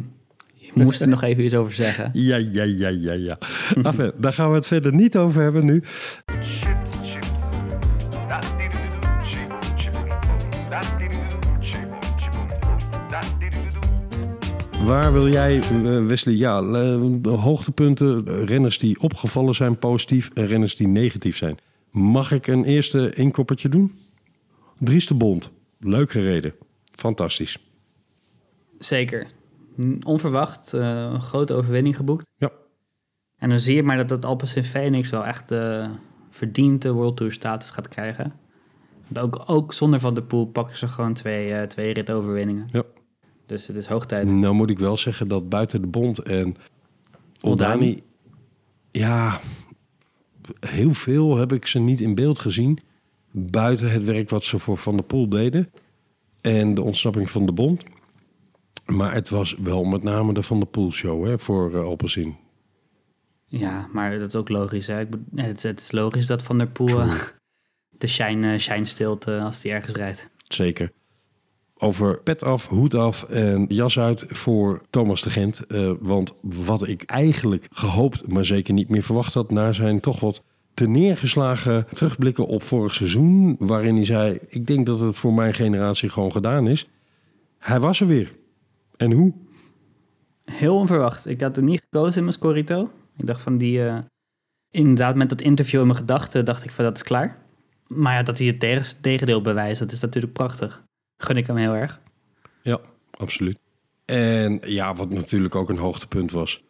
[0.75, 2.11] Je moest er nog even iets over zeggen.
[2.12, 3.39] Ja, ja, ja, ja, ja.
[3.83, 5.83] Enfin, daar gaan we het verder niet over hebben nu.
[14.85, 20.47] Waar wil jij, eh, Wesley, ja, eh, de hoogtepunten, renners die opgevallen zijn positief en
[20.47, 21.59] renners die negatief zijn.
[21.91, 23.93] Mag ik een eerste inkoppertje doen?
[24.78, 26.55] Dries de Bond, leuk gereden.
[26.95, 27.59] Fantastisch.
[28.78, 29.26] Zeker.
[30.03, 30.72] Onverwacht.
[30.72, 30.80] eh,
[31.12, 32.26] een grote overwinning geboekt.
[32.37, 32.51] Ja.
[33.39, 35.89] En dan zie je maar dat dat Alpecin Phoenix wel echt eh
[36.30, 38.32] verdiend de World Tour status gaat krijgen.
[39.09, 42.68] Want ook, ook zonder Van der Poel pakken ze gewoon twee, eh twee ritoverwinningen.
[42.70, 42.82] Ja.
[43.47, 44.31] Dus het is hoog tijd.
[44.31, 46.57] Nou moet ik wel zeggen dat buiten de Bond en
[47.41, 48.03] Oldani...
[48.91, 49.41] Ja,
[50.61, 52.79] heel veel heb ik ze niet in beeld gezien.
[53.31, 55.71] Buiten het werk wat ze voor Van der Poel deden.
[56.41, 57.83] En de ontsnapping van de Bond.
[58.87, 62.37] Maar het was wel met name de Van der Poel show hè, voor uh, Alpecin.
[63.47, 64.87] Ja, maar dat is ook logisch.
[64.87, 65.01] Hè?
[65.01, 67.21] Ik het, het is logisch dat Van der Poel eh,
[67.91, 70.31] de shine, eh, shine stilt als hij ergens rijdt.
[70.49, 70.93] Zeker.
[71.85, 75.66] Over pet af, hoed af en jas uit voor Thomas de Gent.
[75.66, 79.51] Eh, want wat ik eigenlijk gehoopt, maar zeker niet meer verwacht had...
[79.51, 80.43] na zijn toch wat
[80.74, 83.57] te neergeslagen terugblikken op vorig seizoen...
[83.59, 86.89] waarin hij zei, ik denk dat het voor mijn generatie gewoon gedaan is.
[87.59, 88.37] Hij was er weer.
[88.97, 89.32] En hoe?
[90.45, 91.26] Heel onverwacht.
[91.26, 92.91] Ik had hem niet gekozen in mijn Scorito.
[93.16, 93.87] Ik dacht van die...
[93.87, 93.99] eh,
[94.70, 97.39] inderdaad, met dat interview in mijn gedachten dacht ik van dat is klaar.
[97.87, 100.84] Maar ja, dat hij het tegen- tegendeel bewijst, dat is natuurlijk prachtig.
[101.19, 102.01] Gun ik hem heel erg.
[102.62, 103.59] Ja, absoluut.
[104.05, 106.62] En ja, wat natuurlijk ook een hoogtepunt was.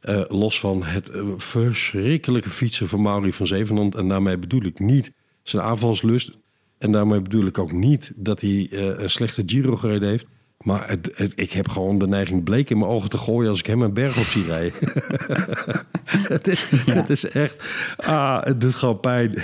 [0.00, 3.94] eh, los van het eh, verschrikkelijke fietsen van Mauri van Zevenand.
[3.94, 6.38] En daarmee bedoel ik niet zijn aanvalslust.
[6.78, 10.26] En daarmee bedoel ik ook niet dat hij eh, een slechte Giro gereden heeft.
[10.58, 13.58] Maar het, het- ik heb gewoon de neiging bleek in mijn ogen te gooien als
[13.58, 14.78] ik hem een berg op zie rijden.
[16.36, 17.64] het, is, het is echt...
[17.96, 19.30] Ah, het doet gewoon pijn.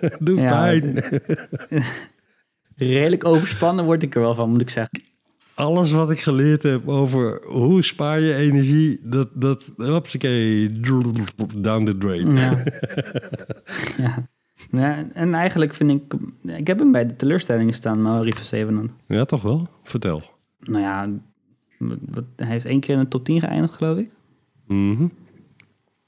[0.00, 0.94] het doet Ja, pijn.
[2.76, 5.02] Redelijk overspannen word ik er wel van, moet ik zeggen.
[5.54, 10.80] alles wat ik geleerd heb over hoe spaar je energie, dat, dat, hopsakee,
[11.56, 12.36] down the drain.
[12.36, 12.62] Ja.
[14.04, 14.28] ja.
[14.70, 16.14] Ja, en eigenlijk vind ik...
[16.42, 18.90] Ik heb hem bij de teleurstellingen staan, Mauri van Zevenand.
[19.08, 19.68] Ja, toch wel?
[19.82, 20.22] Vertel.
[20.60, 21.08] Nou ja,
[21.78, 24.10] wat, wat- hij heeft één keer in de top 10 geëindigd, geloof ik.
[24.66, 25.06] Mhm.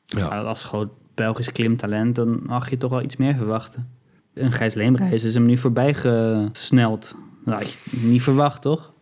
[0.05, 0.27] Ja.
[0.27, 3.89] Als groot Belgisch klimtalent, dan mag je toch wel iets meer verwachten.
[4.37, 7.15] Een Gijs Leemreis is hem nu voorbij gesneld.
[7.45, 8.93] Je niet verwacht, toch?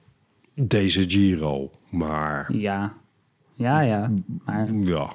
[0.55, 2.95] Deze Giro, maar Ja.
[3.55, 4.13] Ja, ja.
[4.45, 5.13] Maar ik ja.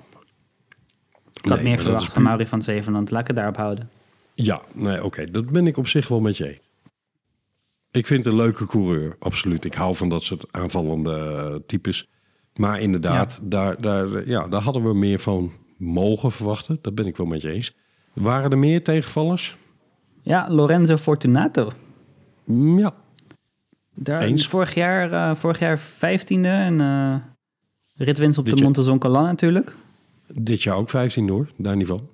[1.41, 3.11] had Nee, meer verwacht van Mauri van Zevenand.
[3.11, 3.89] Laat ik het daarop houden.
[4.33, 6.59] Ja, nee, oké, dat ben ik op zich wel met je eens.
[7.91, 9.65] Ik vind het een leuke coureur, absoluut.
[9.65, 12.09] Ik hou van dat soort aanvallende types.
[12.55, 16.79] Maar inderdaad, daar, daar, ja, daar hadden we meer van mogen verwachten.
[16.81, 17.75] Dat ben ik wel met je eens.
[18.13, 19.57] Waren er meer tegenvallers?
[20.29, 21.71] Ja, Lorenzo Fortunato.
[22.43, 22.93] Mm, Ja,
[23.93, 24.47] Daar, Eens.
[24.47, 27.15] Vorig jaar, eh, vorig jaar vijftiende en eh
[27.95, 29.75] ritwinst op Dit de Montezon Calan natuurlijk.
[30.27, 32.07] dit jaar ook 15 hoor, daar niet van.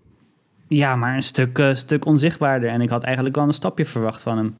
[0.67, 2.69] Ja, maar een stuk, eh, stuk onzichtbaarder.
[2.69, 4.55] En ik had eigenlijk wel een stapje verwacht van hem.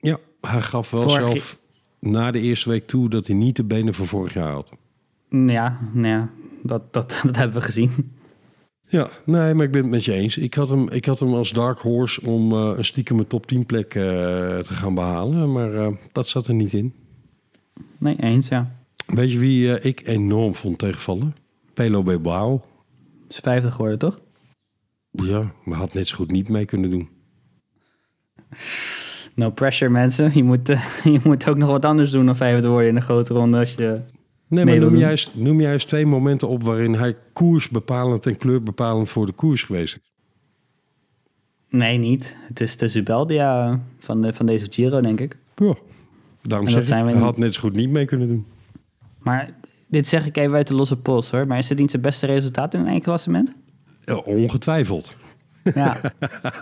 [0.00, 1.58] Ja, hij gaf wel Vorig zelf
[1.98, 4.72] na de eerste week toe dat hij niet de benen van vorig jaar had.
[5.30, 6.28] Ja, nou ja
[6.62, 8.15] dat, dat, dat hebben we gezien.
[8.88, 10.36] Ja, nee, maar ik ben het met je eens.
[10.36, 13.46] Ik had hem, ik had hem als dark horse om eh, een stiekem een top
[13.46, 14.02] 10 plek eh,
[14.58, 15.52] te gaan behalen.
[15.52, 16.94] Maar eh, dat zat er niet in.
[17.98, 18.70] Nee, eens ja.
[19.06, 21.36] Weet je wie ik enorm vond tegenvallen?
[21.74, 22.64] Pelo Bilbao.
[23.28, 24.20] Is vijfde geworden, toch?
[25.10, 27.08] Ja, maar had net zo goed niet mee kunnen doen.
[29.34, 30.30] No pressure, mensen.
[30.34, 30.66] Je moet,
[31.14, 33.74] je moet ook nog wat anders doen dan vijfde worden in een grote ronde als
[33.74, 34.00] je...
[34.48, 39.26] Nee, maar noem juist, noem juist twee momenten op waarin hij koersbepalend en kleurbepalend voor
[39.26, 40.02] de koers geweest is.
[41.68, 42.36] Nee, niet.
[42.48, 45.36] Het is de Zubeldia van, de, van deze Giro, denk ik.
[45.54, 45.74] Ja,
[46.42, 48.46] daarom En zeg ik, hij had net zo goed niet mee kunnen doen.
[49.18, 49.54] Maar
[49.86, 51.46] dit zeg ik even uit de losse pols, hoor.
[51.46, 53.52] Maar is dit niet zijn beste resultaat in een één klassement?
[54.04, 55.16] Ja, ongetwijfeld.
[55.74, 56.00] Ja.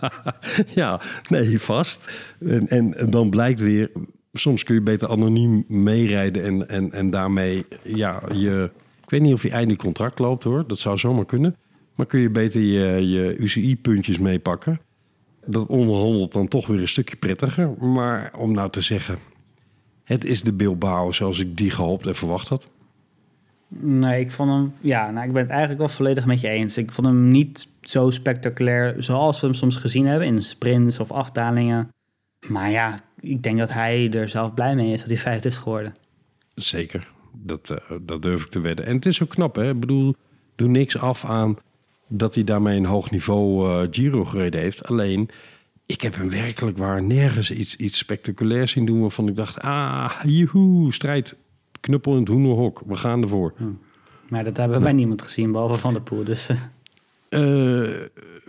[0.74, 2.10] ja, nee, vast.
[2.40, 3.90] En, en, en dan blijkt weer,
[4.38, 8.70] soms kun je beter anoniem meerijden en, en, en daarmee, ja, je,
[9.02, 11.56] ik weet niet of je einde contract loopt hoor, dat zou zomaar kunnen.
[11.94, 14.80] Maar kun je beter je, je UCI-puntjes meepakken.
[15.46, 17.70] Dat onderhandelt dan toch weer een stukje prettiger.
[17.70, 19.18] Maar om nou te zeggen,
[20.04, 22.68] het is de Bilbao zoals ik die gehoopt en verwacht had.
[23.68, 24.72] Nee, ik vond hem...
[24.80, 26.78] Ja, nou, ik ben het eigenlijk wel volledig met je eens.
[26.78, 30.28] Ik vond hem niet zo spectaculair zoals we hem soms gezien hebben...
[30.28, 31.88] in sprints of afdalingen.
[32.48, 35.56] Maar ja, ik denk dat hij er zelf blij mee is dat hij vijfde is
[35.58, 35.94] geworden.
[36.54, 38.86] Zeker, dat, eh, dat durf ik te wedden.
[38.86, 39.70] En het is ook knap, hè?
[39.70, 40.14] Ik bedoel,
[40.56, 41.56] doe niks af aan
[42.08, 44.84] dat hij daarmee een hoog niveau eh, Giro gereden heeft.
[44.88, 45.28] Alleen,
[45.86, 49.00] ik heb hem werkelijk waar nergens iets, iets spectaculairs zien doen...
[49.00, 51.34] waarvan ik dacht, ah, joehoe, strijd,
[51.80, 53.54] knuppel in het hoenderhok, we gaan ervoor.
[54.28, 56.24] Maar dat hebben we bij niemand gezien, behalve Van der Poel.
[56.24, 56.50] Dus
[57.28, 57.90] Eh,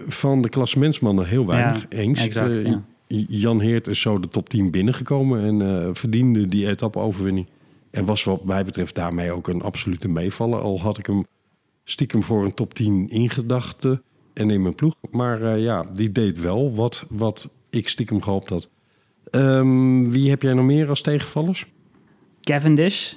[0.08, 2.24] van de klassementsmannen heel weinig, Ja, eens.
[2.26, 2.84] exact, ja.
[3.08, 7.48] Jan Heert is zo de top 10 binnengekomen en eh, verdiende die etappe-overwinning.
[7.92, 10.60] En was wat mij betreft daarmee ook een absolute meevaller.
[10.60, 11.26] Al had ik hem
[11.84, 14.02] stiekem voor een top 10 in gedachten
[14.34, 14.96] en in mijn ploeg.
[15.12, 18.70] Maar eh, ja, die deed wel wat, wat ik stiekem gehoopt had.
[19.32, 21.66] Ehm, wie heb jij nog meer als tegenvallers?
[22.42, 23.14] Cavendish,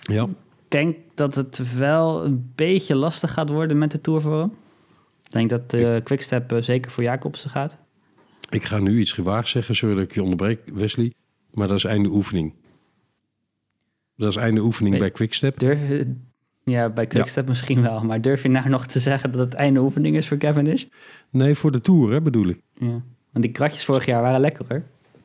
[0.00, 0.22] Ja.
[0.22, 0.28] ik
[0.68, 4.52] denk dat het wel een beetje lastig gaat worden met de Tour voor hem.
[5.24, 7.78] Ik denk dat de Quickstep eh, zeker voor Jacobsen gaat.
[8.50, 11.12] Ik ga nu iets gewaagd zeggen, sorry dat ik je onderbreek, Wesley.
[11.52, 12.54] Maar dat is einde oefening.
[14.16, 15.58] Dat is einde oefening bij Quickstep.
[15.58, 16.04] Durf,
[16.64, 18.04] ja, bij Quickstep misschien wel.
[18.04, 20.84] Maar durf je nou nog te zeggen dat het einde oefening is voor Cavendish?
[21.30, 22.60] Nee, voor de Tour hè, bedoel ik.
[22.74, 23.02] Ja.
[23.32, 24.82] Want die kratjes vorig jaar waren lekker hoor.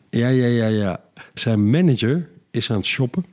[0.09, 1.03] Ja, ja, ja, ja.
[1.33, 3.25] Zijn manager is aan het shoppen.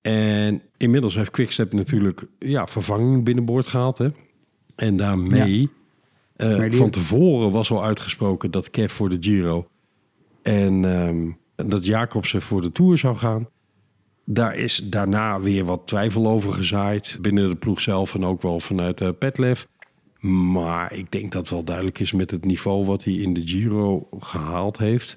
[0.00, 3.98] En inmiddels heeft Quickstep natuurlijk ja, vervanging binnenboord gehaald.
[3.98, 4.08] Hè?
[4.74, 5.70] En daarmee,
[6.36, 9.68] Die- van tevoren was al uitgesproken dat Kev voor de Giro
[10.42, 11.30] en ehm,
[11.68, 13.48] dat Jacobsen voor de Tour zou gaan.
[14.24, 18.60] Daar is daarna weer wat twijfel over gezaaid binnen de ploeg zelf en ook wel
[18.60, 19.64] vanuit uh, Petlev.
[20.20, 24.08] Maar ik denk dat wel duidelijk is met het niveau wat hij in de Giro
[24.18, 25.16] gehaald heeft.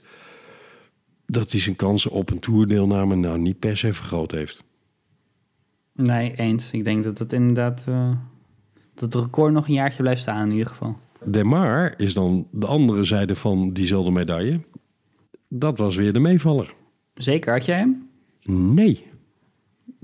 [1.26, 4.64] Dat hij zijn kansen op een toerdeelname nou niet per se vergroot heeft.
[5.94, 6.72] Nee, eens.
[6.72, 7.84] Ik denk dat het inderdaad...
[7.88, 8.12] eh,
[8.94, 10.98] dat het record nog een jaartje blijft staan in ieder geval.
[11.28, 14.60] De Maar is dan de andere zijde van diezelfde medaille.
[15.50, 16.74] Dat was weer de meevaller.
[17.14, 18.10] Zeker, had jij hem?
[18.44, 19.06] Nee.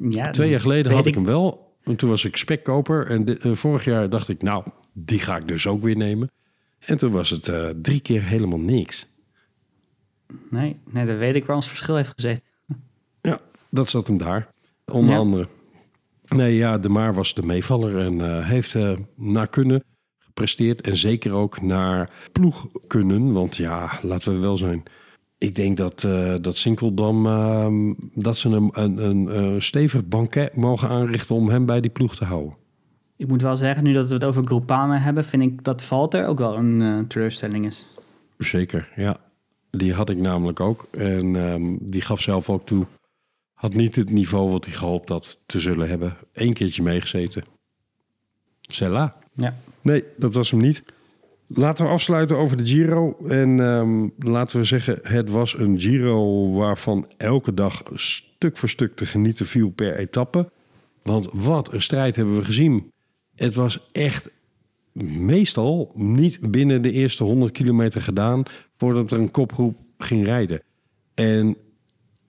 [0.09, 1.75] Ja, Twee jaar geleden had ik hem wel.
[1.83, 3.07] En toen was ik spekkoper.
[3.07, 4.63] En eh, vorig jaar dacht ik, nou,
[4.93, 6.31] die ga ik dus ook weer nemen.
[6.79, 9.07] En toen was het eh, drie keer helemaal niks.
[10.49, 12.43] Nee, nee, dan weet ik waar ons verschil heeft gezeten.
[13.21, 14.47] Ja, dat zat hem daar.
[14.85, 15.17] Onder Ja.
[15.19, 15.47] andere.
[16.27, 19.83] Nee, ja, de Maar was de meevaller en eh, heeft eh, naar kunnen
[20.33, 20.81] gepresteerd.
[20.81, 23.33] En zeker ook naar ploeg kunnen.
[23.33, 24.83] Want ja, laten we wel zijn.
[25.37, 30.89] Ik denk dat, eh dat Sinkeldam, ehm, dat ze een, een, eh, stevig banket mogen
[30.89, 32.55] aanrichten om hem bij die ploeg te houden.
[33.17, 35.23] Ik moet wel zeggen, nu dat we het over Groupama hebben...
[35.23, 37.85] vind ik dat Valter ook wel een eh, teleurstelling is.
[38.37, 39.19] Zeker, ja.
[39.69, 40.87] Die had ik namelijk ook.
[40.91, 42.85] En ehm, die gaf zelf ook toe.
[43.53, 46.17] Had niet het niveau wat hij gehoopt had te zullen hebben.
[46.33, 47.43] Eén keertje meegezeten.
[48.61, 49.15] Cella.
[49.33, 49.55] Ja.
[49.83, 50.83] Nee, dat was hem niet.
[51.47, 53.17] Laten we afsluiten over de Giro.
[53.27, 58.95] En ehm, laten we zeggen, het was een Giro waarvan elke dag stuk voor stuk
[58.95, 60.51] te genieten viel per etappe.
[61.03, 62.91] Want wat een strijd hebben we gezien.
[63.35, 64.29] Het was echt
[65.01, 68.43] meestal niet binnen de eerste 100 kilometer gedaan
[68.77, 70.61] voordat er een kopgroep ging rijden.
[71.13, 71.57] En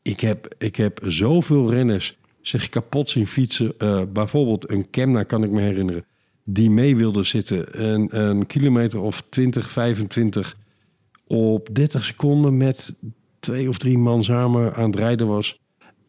[0.02, 3.74] ik heb, ik heb zoveel renners zich kapot zien fietsen.
[3.78, 6.04] Eh, bijvoorbeeld een Kemna kan ik me herinneren.
[6.44, 7.84] Die mee wilde zitten.
[7.84, 10.56] Een, een kilometer of 20, 25
[11.26, 12.94] op 30 seconden met
[13.38, 15.60] twee of drie man samen aan het rijden was.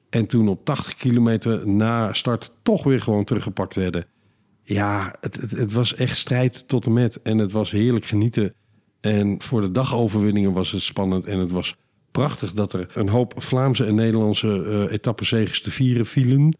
[0.10, 4.06] En toen op 80 kilometer na start toch weer gewoon teruggepakt werden.
[4.64, 7.22] Ja, het, het, het was echt strijd tot en met.
[7.22, 8.54] En het was heerlijk genieten.
[9.02, 11.26] En voor de dagoverwinningen was het spannend.
[11.26, 11.76] En het was
[12.12, 16.58] prachtig dat er een hoop Vlaamse en Nederlandse eh etappenzegers te vieren vielen.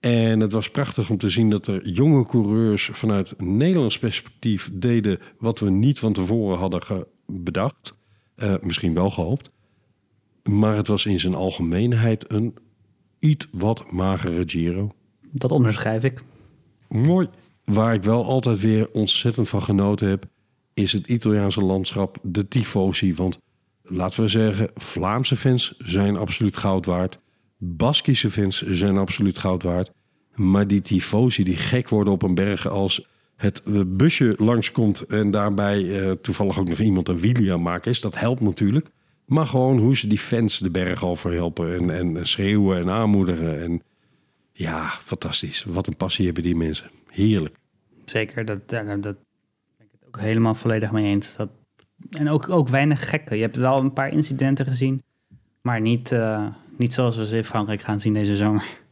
[0.00, 5.18] En het was prachtig om te zien dat er jonge coureurs vanuit Nederlands perspectief deden
[5.38, 7.94] wat we niet van tevoren hadden bedacht.
[8.34, 9.50] Eh, misschien wel gehoopt.
[10.42, 12.54] Maar het was in zijn algemeenheid een
[13.18, 14.90] iets wat magere Giro.
[15.30, 16.24] Dat onderschrijf ik.
[16.88, 17.28] Mooi.
[17.64, 20.26] Waar ik wel altijd weer ontzettend van genoten heb,
[20.74, 23.14] is het Italiaanse landschap, de tifosi.
[23.14, 23.38] Want
[23.82, 27.18] laten we zeggen, Vlaamse fans zijn absoluut goud waard.
[27.58, 29.90] Baskische fans zijn absoluut goud waard.
[30.34, 33.62] Maar die tifosi die gek worden op een berg als het
[33.96, 38.18] busje langskomt en daarbij eh, toevallig ook nog iemand een wheelie aan maken is, dat
[38.18, 38.88] helpt natuurlijk.
[39.26, 43.62] Maar gewoon hoe ze die fans de berg over helpen en, en schreeuwen en aanmoedigen.
[43.62, 43.82] En
[44.52, 45.64] ja, fantastisch.
[45.64, 46.90] Wat een passie hebben die mensen.
[47.10, 47.56] Heerlijk.
[48.04, 49.16] Zeker, dat, ja, dat
[49.76, 51.36] ben ik het ook helemaal volledig mee eens.
[51.36, 51.48] Dat,
[52.10, 53.36] en ook, ook weinig gekken.
[53.36, 55.02] Je hebt wel een paar incidenten gezien,
[55.62, 56.46] maar niet, eh,
[56.76, 58.84] niet zoals we ze in Frankrijk gaan zien deze zomer.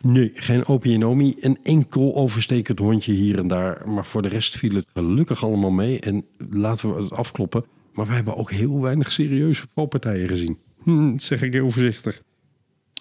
[0.00, 1.04] Nee, geen opie
[1.40, 3.88] Een enkel overstekend hondje hier en daar.
[3.88, 6.00] Maar voor de rest viel het gelukkig allemaal mee.
[6.00, 7.64] En laten we het afkloppen.
[7.92, 10.58] Maar we hebben ook heel weinig serieuze valpartijen gezien.
[10.82, 12.22] Hm, zeg ik heel voorzichtig.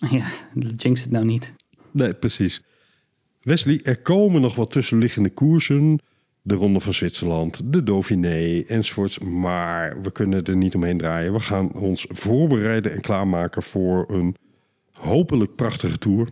[0.09, 0.26] Ja,
[0.76, 1.53] jinx het nou niet.
[1.91, 2.63] Nee, precies.
[3.41, 5.99] Wesley, er komen nog wat tussenliggende koersen.
[6.43, 9.19] De Ronde van Zwitserland, de Dauphiné enzovoorts.
[9.19, 11.33] Maar we kunnen er niet omheen draaien.
[11.33, 14.35] We gaan ons voorbereiden en klaarmaken voor een
[14.91, 16.29] hopelijk prachtige tour.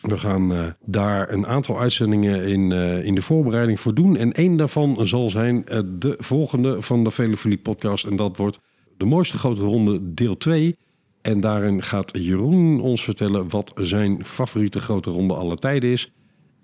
[0.00, 4.16] We gaan eh, daar een aantal uitzendingen in, eh, in de voorbereiding voor doen.
[4.16, 8.04] En één daarvan zal zijn eh, de volgende van de Velofilie podcast.
[8.04, 8.58] En dat wordt
[8.96, 10.76] de mooiste grote ronde deel 2.
[11.22, 16.12] En daarin gaat Jeroen ons vertellen wat zijn favoriete grote ronde aller tijden is.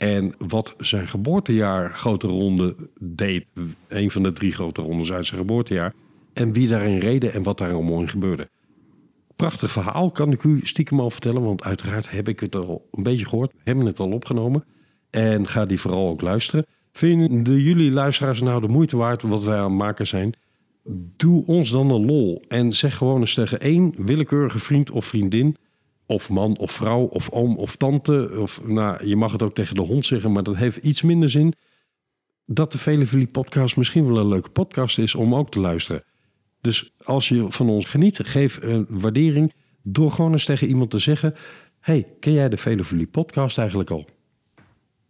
[0.00, 3.46] En wat zijn geboortejaar grote ronde deed.
[3.88, 5.92] Een van de drie grote rondes uit zijn geboortejaar.
[6.32, 8.48] En wie daarin reden en wat daar allemaal in gebeurde.
[9.36, 11.42] Prachtig verhaal, kan ik u stiekem al vertellen.
[11.42, 13.52] Want uiteraard heb ik het al een beetje gehoord.
[13.64, 14.64] Hebben het al opgenomen.
[15.10, 16.66] En ga die vooral ook luisteren.
[16.92, 20.34] Vinden jullie luisteraars nou de moeite waard wat wij aan het maken zijn?
[21.16, 22.44] Doe ons dan een lol.
[22.48, 25.56] En zeg gewoon eens tegen één willekeurige vriend of vriendin.
[26.10, 28.30] Of man of vrouw of oom of tante.
[28.38, 31.30] Of, nou, je mag het ook tegen de hond zeggen, maar dat heeft iets minder
[31.30, 31.54] zin.
[32.46, 36.04] Dat de Vele podcast misschien wel een leuke podcast is om ook te luisteren.
[36.60, 39.52] Dus als je van ons geniet, geef een waardering.
[39.82, 41.34] Door gewoon eens tegen iemand te zeggen...
[41.80, 44.08] hey, ken jij de Velofilie podcast eigenlijk al?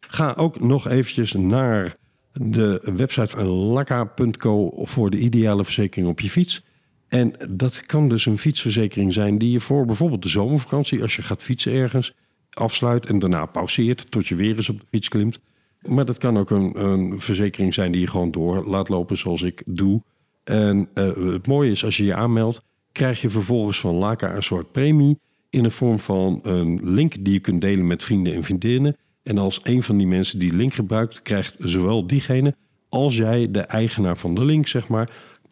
[0.00, 1.96] Ga ook nog eventjes naar
[2.32, 6.64] de website van lakka.co voor de ideale verzekering op je fiets.
[7.10, 11.22] En dat kan dus een fietsverzekering zijn die je voor bijvoorbeeld de zomervakantie, als je
[11.22, 12.14] gaat fietsen ergens,
[12.50, 15.40] afsluit en daarna pauzeert tot je weer eens op de fiets klimt.
[15.80, 19.42] Maar dat kan ook een, een verzekering zijn die je gewoon door laat lopen zoals
[19.42, 20.02] ik doe.
[20.44, 24.42] En eh, het mooie is, als je je aanmeldt, krijg je vervolgens van Laka een
[24.42, 25.18] soort premie
[25.50, 28.96] in de vorm van een link die je kunt delen met vrienden en vriendinnen.
[29.22, 32.56] En als een van die mensen die link gebruikt, krijgt zowel diegene
[32.90, 35.10] als jij, de eigenaar van de link, zeg maar,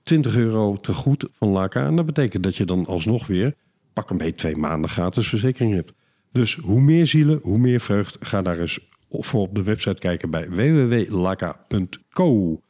[0.08, 1.86] 20 euro te goed van Laka.
[1.86, 3.54] En dat betekent dat je dan alsnog weer,
[3.92, 5.92] pak een beetje twee maanden gratis verzekering hebt.
[6.32, 8.16] Dus hoe meer zielen, hoe meer vreugd.
[8.20, 12.60] Ga daar eens voor op de website kijken bij www.laka.co.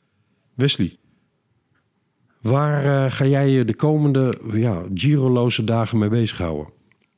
[0.55, 0.97] Wesley,
[2.41, 6.67] waar eh, ga jij je de komende ja, Giroloze dagen mee bezighouden?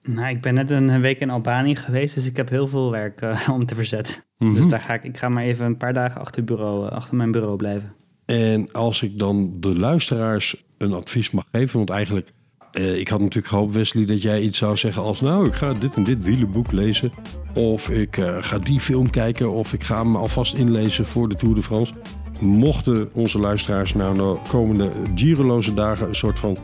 [0.03, 3.21] Nou, ik ben net een week in Albanië geweest, dus ik heb heel veel werk
[3.21, 4.15] eh, om te verzetten.
[4.39, 4.55] Mhm.
[4.55, 6.93] Dus daar ga ik, ik ga maar even een paar dagen achter, het bureau, eh,
[6.93, 7.99] achter mijn bureau blijven.
[8.31, 12.33] En als ik dan de luisteraars een advies mag geven, want eigenlijk,
[12.73, 15.73] eh, ik had natuurlijk gehoopt, Wesley, dat jij iets zou zeggen als, nou, ik ga
[15.73, 17.13] dit en dit wielenboek lezen,
[17.55, 21.35] of ik eh, ga die film kijken, of ik ga hem alvast inlezen voor de
[21.35, 21.93] Tour de France.
[22.41, 26.57] Mochten onze luisteraars nou de komende Giroloze dagen een soort van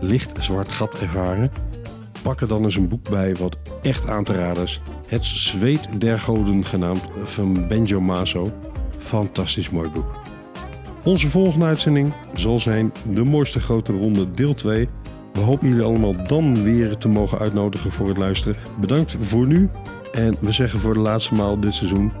[0.00, 1.50] licht zwart gat ervaren,
[2.22, 4.80] pak er dan eens een boek bij wat echt aan te raden is.
[5.06, 8.52] Het Zweet der Goden genaamd van Benjo Maso.
[8.98, 10.19] Fantastisch mooi boek.
[11.04, 14.88] Onze volgende uitzending zal zijn de mooiste grote ronde deel 2.
[15.32, 18.56] We hopen jullie allemaal dan weer te mogen uitnodigen voor het luisteren.
[18.80, 19.70] Bedankt voor nu
[20.12, 22.12] en we zeggen voor de laatste maal dit seizoen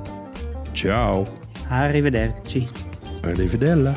[0.72, 1.26] ciao.
[1.68, 2.68] Arrivederci.
[3.22, 3.92] Arrivederla.